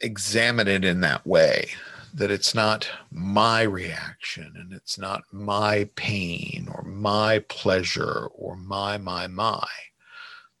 examine 0.00 0.68
it 0.68 0.84
in 0.84 1.00
that 1.00 1.26
way, 1.26 1.70
that 2.14 2.30
it's 2.30 2.54
not 2.54 2.88
my 3.10 3.62
reaction 3.62 4.52
and 4.56 4.72
it's 4.72 4.98
not 4.98 5.22
my 5.32 5.88
pain 5.96 6.68
or 6.72 6.82
my 6.82 7.40
pleasure 7.48 8.26
or 8.34 8.54
my, 8.56 8.98
my, 8.98 9.26
my, 9.26 9.66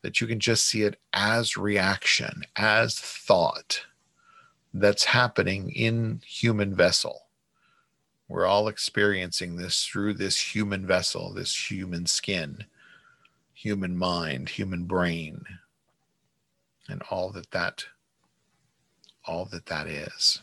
that 0.02 0.20
you 0.20 0.26
can 0.26 0.40
just 0.40 0.66
see 0.66 0.82
it 0.82 0.98
as 1.12 1.56
reaction, 1.56 2.42
as 2.56 2.98
thought 2.98 3.84
that's 4.74 5.04
happening 5.04 5.70
in 5.70 6.20
human 6.24 6.74
vessel. 6.74 7.22
We're 8.28 8.46
all 8.46 8.68
experiencing 8.68 9.56
this 9.56 9.84
through 9.84 10.14
this 10.14 10.54
human 10.54 10.86
vessel, 10.86 11.32
this 11.34 11.70
human 11.70 12.06
skin, 12.06 12.64
human 13.52 13.96
mind, 13.96 14.48
human 14.48 14.84
brain, 14.84 15.44
and 16.88 17.02
all 17.10 17.30
that 17.32 17.50
that 17.50 17.84
all 19.24 19.44
that 19.46 19.66
that 19.66 19.86
is. 19.86 20.40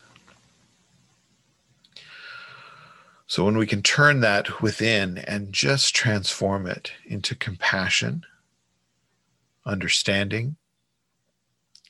So 3.26 3.44
when 3.44 3.56
we 3.56 3.66
can 3.66 3.82
turn 3.82 4.20
that 4.20 4.60
within 4.60 5.18
and 5.18 5.52
just 5.52 5.94
transform 5.94 6.66
it 6.66 6.92
into 7.04 7.36
compassion, 7.36 8.24
understanding, 9.64 10.56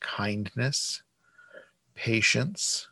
kindness, 0.00 1.03
patience, 2.00 2.88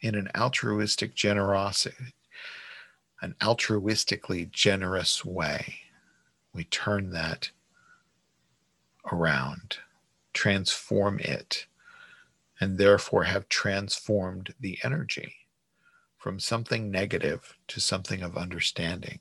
in 0.00 0.14
an 0.14 0.28
altruistic 0.36 1.16
generosity, 1.16 2.14
an 3.20 3.34
altruistically 3.40 4.48
generous 4.48 5.24
way, 5.24 5.78
we 6.52 6.62
turn 6.62 7.10
that 7.10 7.50
around, 9.10 9.78
transform 10.32 11.18
it, 11.18 11.66
and 12.60 12.78
therefore 12.78 13.24
have 13.24 13.48
transformed 13.48 14.54
the 14.60 14.78
energy 14.84 15.34
from 16.16 16.38
something 16.38 16.88
negative 16.88 17.56
to 17.66 17.80
something 17.80 18.22
of 18.22 18.36
understanding, 18.36 19.18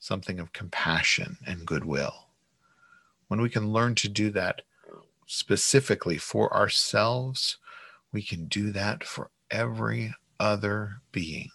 something 0.00 0.40
of 0.40 0.52
compassion 0.52 1.38
and 1.46 1.64
goodwill. 1.64 2.26
When 3.28 3.40
we 3.40 3.48
can 3.48 3.72
learn 3.72 3.94
to 3.96 4.08
do 4.08 4.30
that 4.30 4.62
specifically 5.26 6.18
for 6.18 6.54
ourselves, 6.54 7.58
we 8.12 8.22
can 8.22 8.46
do 8.46 8.70
that 8.72 9.04
for 9.04 9.30
every 9.50 10.14
other 10.38 11.00
being, 11.12 11.50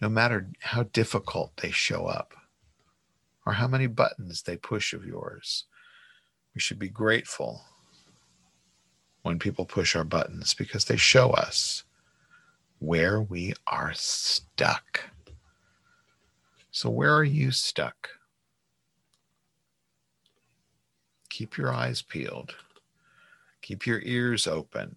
no 0.00 0.08
matter 0.08 0.48
how 0.60 0.84
difficult 0.84 1.56
they 1.56 1.70
show 1.70 2.06
up 2.06 2.34
or 3.46 3.52
how 3.54 3.68
many 3.68 3.86
buttons 3.86 4.42
they 4.42 4.56
push 4.56 4.92
of 4.92 5.04
yours. 5.04 5.64
We 6.54 6.60
should 6.60 6.78
be 6.78 6.88
grateful 6.88 7.62
when 9.22 9.38
people 9.38 9.64
push 9.64 9.96
our 9.96 10.04
buttons 10.04 10.54
because 10.54 10.84
they 10.84 10.96
show 10.96 11.30
us 11.30 11.84
where 12.78 13.20
we 13.20 13.54
are 13.66 13.92
stuck. 13.94 15.10
So, 16.70 16.90
where 16.90 17.14
are 17.14 17.24
you 17.24 17.50
stuck? 17.50 18.10
Keep 21.30 21.56
your 21.56 21.72
eyes 21.72 22.02
peeled, 22.02 22.54
keep 23.64 23.86
your 23.86 24.02
ears 24.02 24.46
open, 24.46 24.94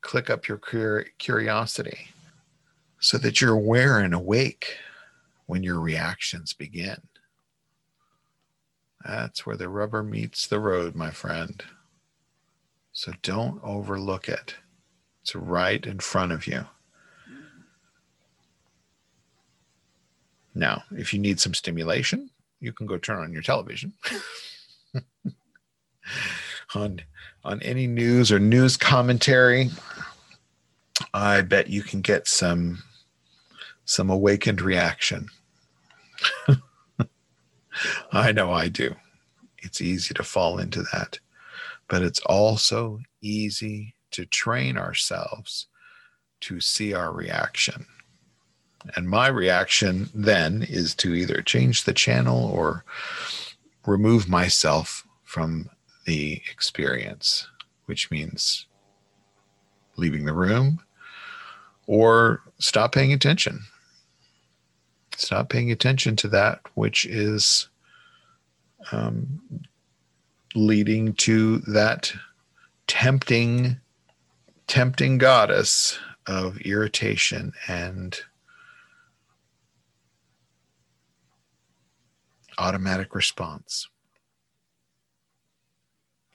click 0.00 0.28
up 0.28 0.48
your 0.48 0.58
curiosity 1.18 2.08
so 2.98 3.16
that 3.16 3.40
you're 3.40 3.54
aware 3.54 4.00
and 4.00 4.12
awake 4.12 4.76
when 5.46 5.62
your 5.62 5.78
reactions 5.78 6.52
begin. 6.52 7.00
That's 9.04 9.46
where 9.46 9.56
the 9.56 9.68
rubber 9.68 10.02
meets 10.02 10.48
the 10.48 10.58
road, 10.58 10.96
my 10.96 11.10
friend. 11.10 11.62
So 12.90 13.12
don't 13.22 13.60
overlook 13.62 14.28
it. 14.28 14.56
It's 15.22 15.36
right 15.36 15.86
in 15.86 16.00
front 16.00 16.32
of 16.32 16.48
you. 16.48 16.66
Now, 20.56 20.82
if 20.90 21.14
you 21.14 21.20
need 21.20 21.38
some 21.38 21.54
stimulation, 21.54 22.30
you 22.58 22.72
can 22.72 22.86
go 22.86 22.98
turn 22.98 23.20
on 23.22 23.32
your 23.32 23.42
television. 23.42 23.92
on 26.76 27.00
on 27.44 27.62
any 27.62 27.86
news 27.86 28.30
or 28.32 28.38
news 28.38 28.76
commentary, 28.76 29.70
I 31.14 31.42
bet 31.42 31.68
you 31.68 31.82
can 31.82 32.00
get 32.00 32.28
some 32.28 32.82
some 33.84 34.10
awakened 34.10 34.60
reaction. 34.60 35.28
I 38.12 38.32
know 38.32 38.52
I 38.52 38.68
do. 38.68 38.94
It's 39.58 39.80
easy 39.80 40.14
to 40.14 40.22
fall 40.22 40.58
into 40.58 40.82
that, 40.92 41.18
but 41.88 42.02
it's 42.02 42.20
also 42.20 43.00
easy 43.20 43.94
to 44.12 44.26
train 44.26 44.76
ourselves 44.76 45.66
to 46.40 46.60
see 46.60 46.94
our 46.94 47.12
reaction. 47.12 47.86
And 48.94 49.08
my 49.08 49.28
reaction 49.28 50.08
then 50.14 50.62
is 50.62 50.94
to 50.96 51.14
either 51.14 51.42
change 51.42 51.84
the 51.84 51.92
channel 51.92 52.44
or 52.46 52.84
remove 53.84 54.28
myself 54.28 55.06
from 55.24 55.68
the 56.06 56.40
experience, 56.50 57.46
which 57.84 58.10
means 58.10 58.66
leaving 59.96 60.24
the 60.24 60.32
room 60.32 60.80
or 61.86 62.42
stop 62.58 62.92
paying 62.92 63.12
attention 63.12 63.60
Stop 65.16 65.48
paying 65.48 65.72
attention 65.72 66.14
to 66.16 66.28
that 66.28 66.60
which 66.74 67.06
is 67.06 67.68
um, 68.92 69.40
leading 70.54 71.14
to 71.14 71.58
that 71.60 72.12
tempting, 72.86 73.78
tempting 74.66 75.16
goddess 75.16 75.98
of 76.26 76.58
irritation 76.58 77.52
and 77.66 78.20
automatic 82.58 83.14
response. 83.14 83.88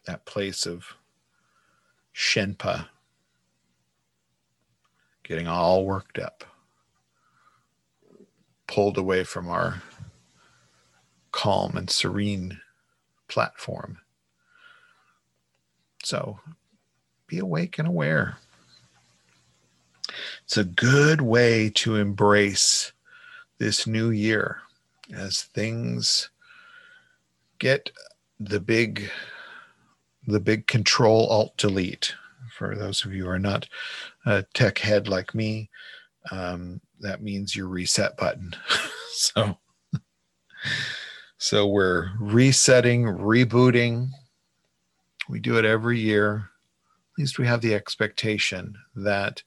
That 0.05 0.25
place 0.25 0.65
of 0.65 0.85
Shenpa, 2.15 2.87
getting 5.23 5.47
all 5.47 5.85
worked 5.85 6.19
up 6.19 6.43
pulled 8.67 8.97
away 8.97 9.23
from 9.23 9.49
our 9.49 9.81
calm 11.31 11.75
and 11.75 11.89
serene 11.89 12.61
platform. 13.27 13.99
So 16.03 16.39
be 17.27 17.37
awake 17.37 17.77
and 17.79 17.87
aware. 17.87 18.37
It's 20.45 20.57
a 20.57 20.63
good 20.63 21.21
way 21.21 21.69
to 21.75 21.95
embrace 21.95 22.91
this 23.57 23.85
new 23.85 24.09
year 24.09 24.61
as 25.13 25.43
things 25.43 26.29
get 27.59 27.91
the 28.39 28.59
big 28.59 29.11
the 30.27 30.39
big 30.39 30.67
control 30.67 31.27
alt 31.27 31.55
delete 31.57 32.13
for 32.57 32.75
those 32.75 33.05
of 33.05 33.13
you 33.13 33.23
who 33.23 33.29
are 33.29 33.39
not 33.39 33.67
a 34.25 34.43
tech 34.53 34.77
head 34.77 35.07
like 35.07 35.33
me 35.33 35.69
um, 36.29 36.79
that 36.99 37.23
means 37.23 37.55
your 37.55 37.67
reset 37.67 38.15
button. 38.17 38.53
so 39.13 39.57
so 41.37 41.67
we're 41.67 42.11
resetting, 42.19 43.03
rebooting. 43.03 44.09
We 45.27 45.39
do 45.39 45.57
it 45.57 45.65
every 45.65 45.99
year. 45.99 46.49
At 47.13 47.21
least 47.21 47.39
we 47.39 47.47
have 47.47 47.61
the 47.61 47.73
expectation 47.73 48.75
that 48.95 49.41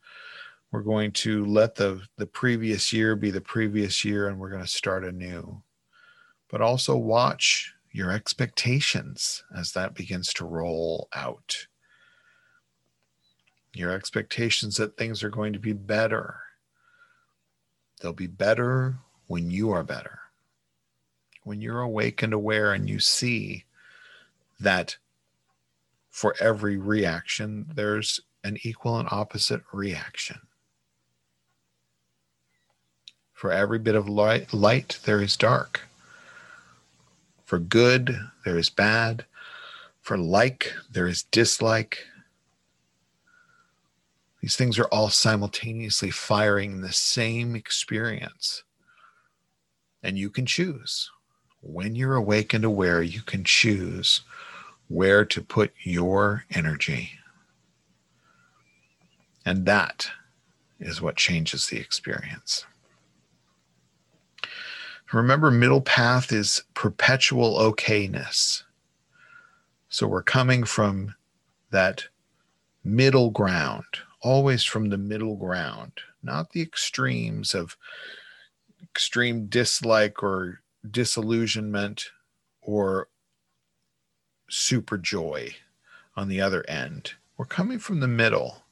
we're 0.73 0.83
going 0.83 1.13
to 1.13 1.45
let 1.45 1.77
the 1.77 2.03
the 2.17 2.27
previous 2.27 2.93
year 2.93 3.15
be 3.15 3.31
the 3.31 3.41
previous 3.41 4.05
year 4.05 4.29
and 4.29 4.39
we're 4.39 4.51
going 4.51 4.63
to 4.63 4.69
start 4.69 5.05
anew. 5.05 5.63
But 6.51 6.61
also 6.61 6.97
watch 6.97 7.74
your 7.95 8.11
expectations 8.11 9.43
as 9.57 9.73
that 9.73 9.95
begins 9.95 10.35
to 10.35 10.45
roll 10.45 11.09
out. 11.15 11.69
Your 13.75 13.91
expectations 13.91 14.77
that 14.77 14.99
things 14.99 15.23
are 15.23 15.31
going 15.31 15.55
to 15.55 15.59
be 15.59 15.73
better 15.73 16.41
They'll 18.05 18.13
be 18.13 18.27
better 18.27 18.97
when 19.29 19.51
you 19.51 19.71
are 19.71 19.83
better. 19.83 20.19
When 21.43 21.63
you're 21.63 21.81
awake 21.81 22.23
and 22.23 22.35
aware 22.35 22.75
and 22.75 22.87
you 22.87 23.01
see 23.01 23.65
that 24.61 24.99
for 26.11 26.35
every 26.39 26.77
reaction, 26.77 27.65
there's 27.75 28.21
an 28.45 28.59
equal 28.63 28.99
and 28.99 29.09
opposite 29.11 29.63
reaction. 29.73 30.41
For 33.33 33.51
every 33.51 33.79
bit 33.79 33.95
of 33.95 34.07
light, 34.07 34.53
light, 34.53 34.99
there 35.05 35.23
is 35.23 35.35
dark. 35.35 35.89
For 37.45 37.59
good, 37.59 38.19
there 38.45 38.59
is 38.59 38.71
bad. 38.71 39.27
For 40.01 40.17
like, 40.17 40.73
there 40.91 41.07
is 41.07 41.23
dislike. 41.25 42.07
These 44.41 44.57
things 44.57 44.79
are 44.79 44.89
all 44.89 45.09
simultaneously 45.09 46.11
firing 46.11 46.81
the 46.81 46.93
same 46.93 47.55
experience. 47.55 48.63
And 50.03 50.19
you 50.19 50.29
can 50.29 50.47
choose. 50.47 51.11
When 51.63 51.95
you're 51.95 52.17
awake 52.17 52.53
and 52.53 52.65
aware, 52.65 53.03
you 53.03 53.23
can 53.23 53.45
choose 53.45 54.21
where 54.89 55.25
to 55.25 55.41
put 55.41 55.73
your 55.83 56.45
energy. 56.51 57.13
And 59.47 59.65
that 59.67 60.11
is 60.79 61.01
what 61.01 61.17
changes 61.17 61.67
the 61.67 61.79
experience. 61.79 62.67
Remember, 65.15 65.51
middle 65.51 65.81
path 65.81 66.33
is 66.33 66.65
perpetual 66.75 67.57
okayness. 67.57 68.65
So 69.89 70.07
we're 70.09 70.23
coming 70.23 70.65
from 70.65 71.15
that 71.71 72.05
middle 72.83 73.31
ground 73.31 73.85
always 74.25 74.65
from 74.65 74.89
the 74.89 74.99
middle 74.99 75.37
ground, 75.37 75.93
not 76.23 76.51
the 76.51 76.63
extremes 76.63 77.55
of 77.55 77.77
extreme 78.83 79.47
dislike 79.47 80.23
or 80.23 80.63
disillusionment 80.91 82.07
or 82.63 83.09
super 84.49 84.97
joy 84.97 85.55
on 86.17 86.29
the 86.29 86.41
other 86.41 86.65
end. 86.69 87.13
We're 87.37 87.45
coming 87.45 87.79
from 87.79 88.01
the 88.01 88.09
middle. 88.09 88.65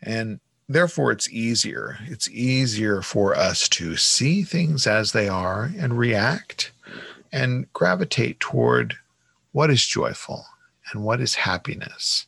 And 0.00 0.40
therefore, 0.68 1.12
it's 1.12 1.30
easier. 1.30 1.98
It's 2.04 2.28
easier 2.30 3.02
for 3.02 3.34
us 3.36 3.68
to 3.70 3.96
see 3.96 4.42
things 4.42 4.86
as 4.86 5.12
they 5.12 5.28
are 5.28 5.70
and 5.78 5.98
react 5.98 6.72
and 7.32 7.72
gravitate 7.72 8.40
toward 8.40 8.94
what 9.52 9.70
is 9.70 9.84
joyful 9.84 10.46
and 10.92 11.02
what 11.04 11.20
is 11.20 11.34
happiness. 11.34 12.26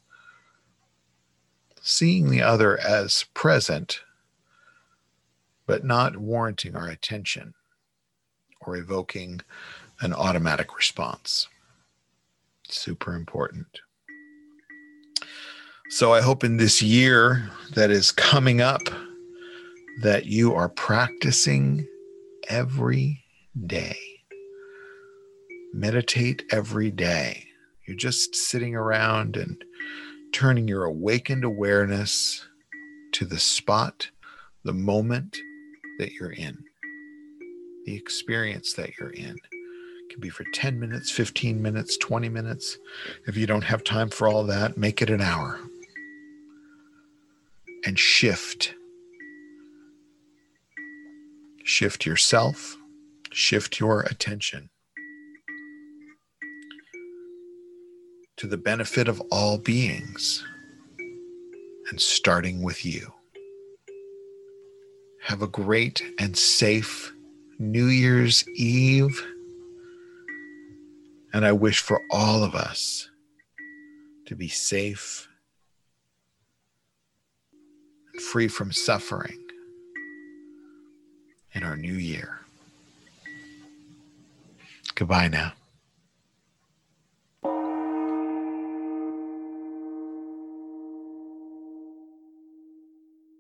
Seeing 1.81 2.31
the 2.31 2.43
other 2.43 2.79
as 2.79 3.25
present, 3.35 4.01
but 5.67 5.85
not 5.85 6.17
warranting 6.17 6.75
our 6.77 6.89
attention 6.89 7.55
or 8.61 8.77
evoking 8.77 9.41
an 10.01 10.13
automatic 10.13 10.77
response. 10.77 11.49
Super 12.69 13.15
important. 13.15 13.81
So 15.89 16.13
I 16.13 16.21
hope 16.21 16.43
in 16.43 16.57
this 16.57 16.83
year 16.83 17.49
that 17.75 17.93
is 17.93 18.11
coming 18.11 18.61
up 18.61 18.83
that 20.03 20.27
you 20.27 20.53
are 20.53 20.69
practicing 20.69 21.87
every 22.49 23.23
day. 23.67 23.97
Meditate 25.73 26.43
every 26.51 26.91
day. 26.91 27.45
You're 27.87 27.97
just 27.97 28.35
sitting 28.35 28.75
around 28.75 29.37
and 29.37 29.63
turning 30.33 30.67
your 30.67 30.85
awakened 30.85 31.45
awareness 31.45 32.45
to 33.13 33.25
the 33.25 33.39
spot, 33.39 34.11
the 34.65 34.73
moment 34.73 35.39
that 36.01 36.13
you're 36.15 36.33
in, 36.33 36.65
the 37.85 37.95
experience 37.95 38.73
that 38.73 38.99
you're 38.99 39.11
in. 39.11 39.37
It 39.37 40.11
can 40.11 40.21
be 40.21 40.31
for 40.31 40.45
10 40.53 40.81
minutes, 40.81 41.13
15 41.13 41.63
minutes, 41.63 41.97
20 41.97 42.29
minutes. 42.29 42.77
If 43.29 43.37
you 43.37 43.47
don't 43.47 43.65
have 43.65 43.85
time 43.85 44.11
for 44.11 44.27
all 44.27 44.43
that, 44.45 44.77
make 44.77 45.01
it 45.01 45.11
an 45.11 45.21
hour 45.21 45.61
and 47.87 47.99
shift. 47.99 48.75
Shift 51.65 52.05
yourself, 52.05 52.77
shift 53.33 53.81
your 53.81 54.03
attention 54.03 54.69
to 58.37 58.47
the 58.47 58.57
benefit 58.57 59.09
of 59.09 59.23
all 59.31 59.57
beings 59.57 60.45
and 61.91 62.01
starting 62.01 62.63
with 62.63 62.85
you. 62.85 63.13
Have 65.23 65.43
a 65.43 65.49
great 65.49 66.03
and 66.19 66.37
safe 66.37 67.13
New 67.59 67.87
Year's 67.87 68.47
Eve. 68.57 69.25
And 71.33 71.47
I 71.47 71.53
wish 71.53 71.81
for 71.81 72.01
all 72.11 72.45
of 72.45 72.55
us 72.55 73.09
to 74.27 74.37
be 74.37 74.49
safe 74.49 75.29
free 78.21 78.49
from 78.49 78.73
suffering 78.73 79.39
in 81.53 81.63
our 81.63 81.77
new 81.77 81.95
year. 81.95 82.41
Goodbye 84.95 85.29
now. 85.29 85.53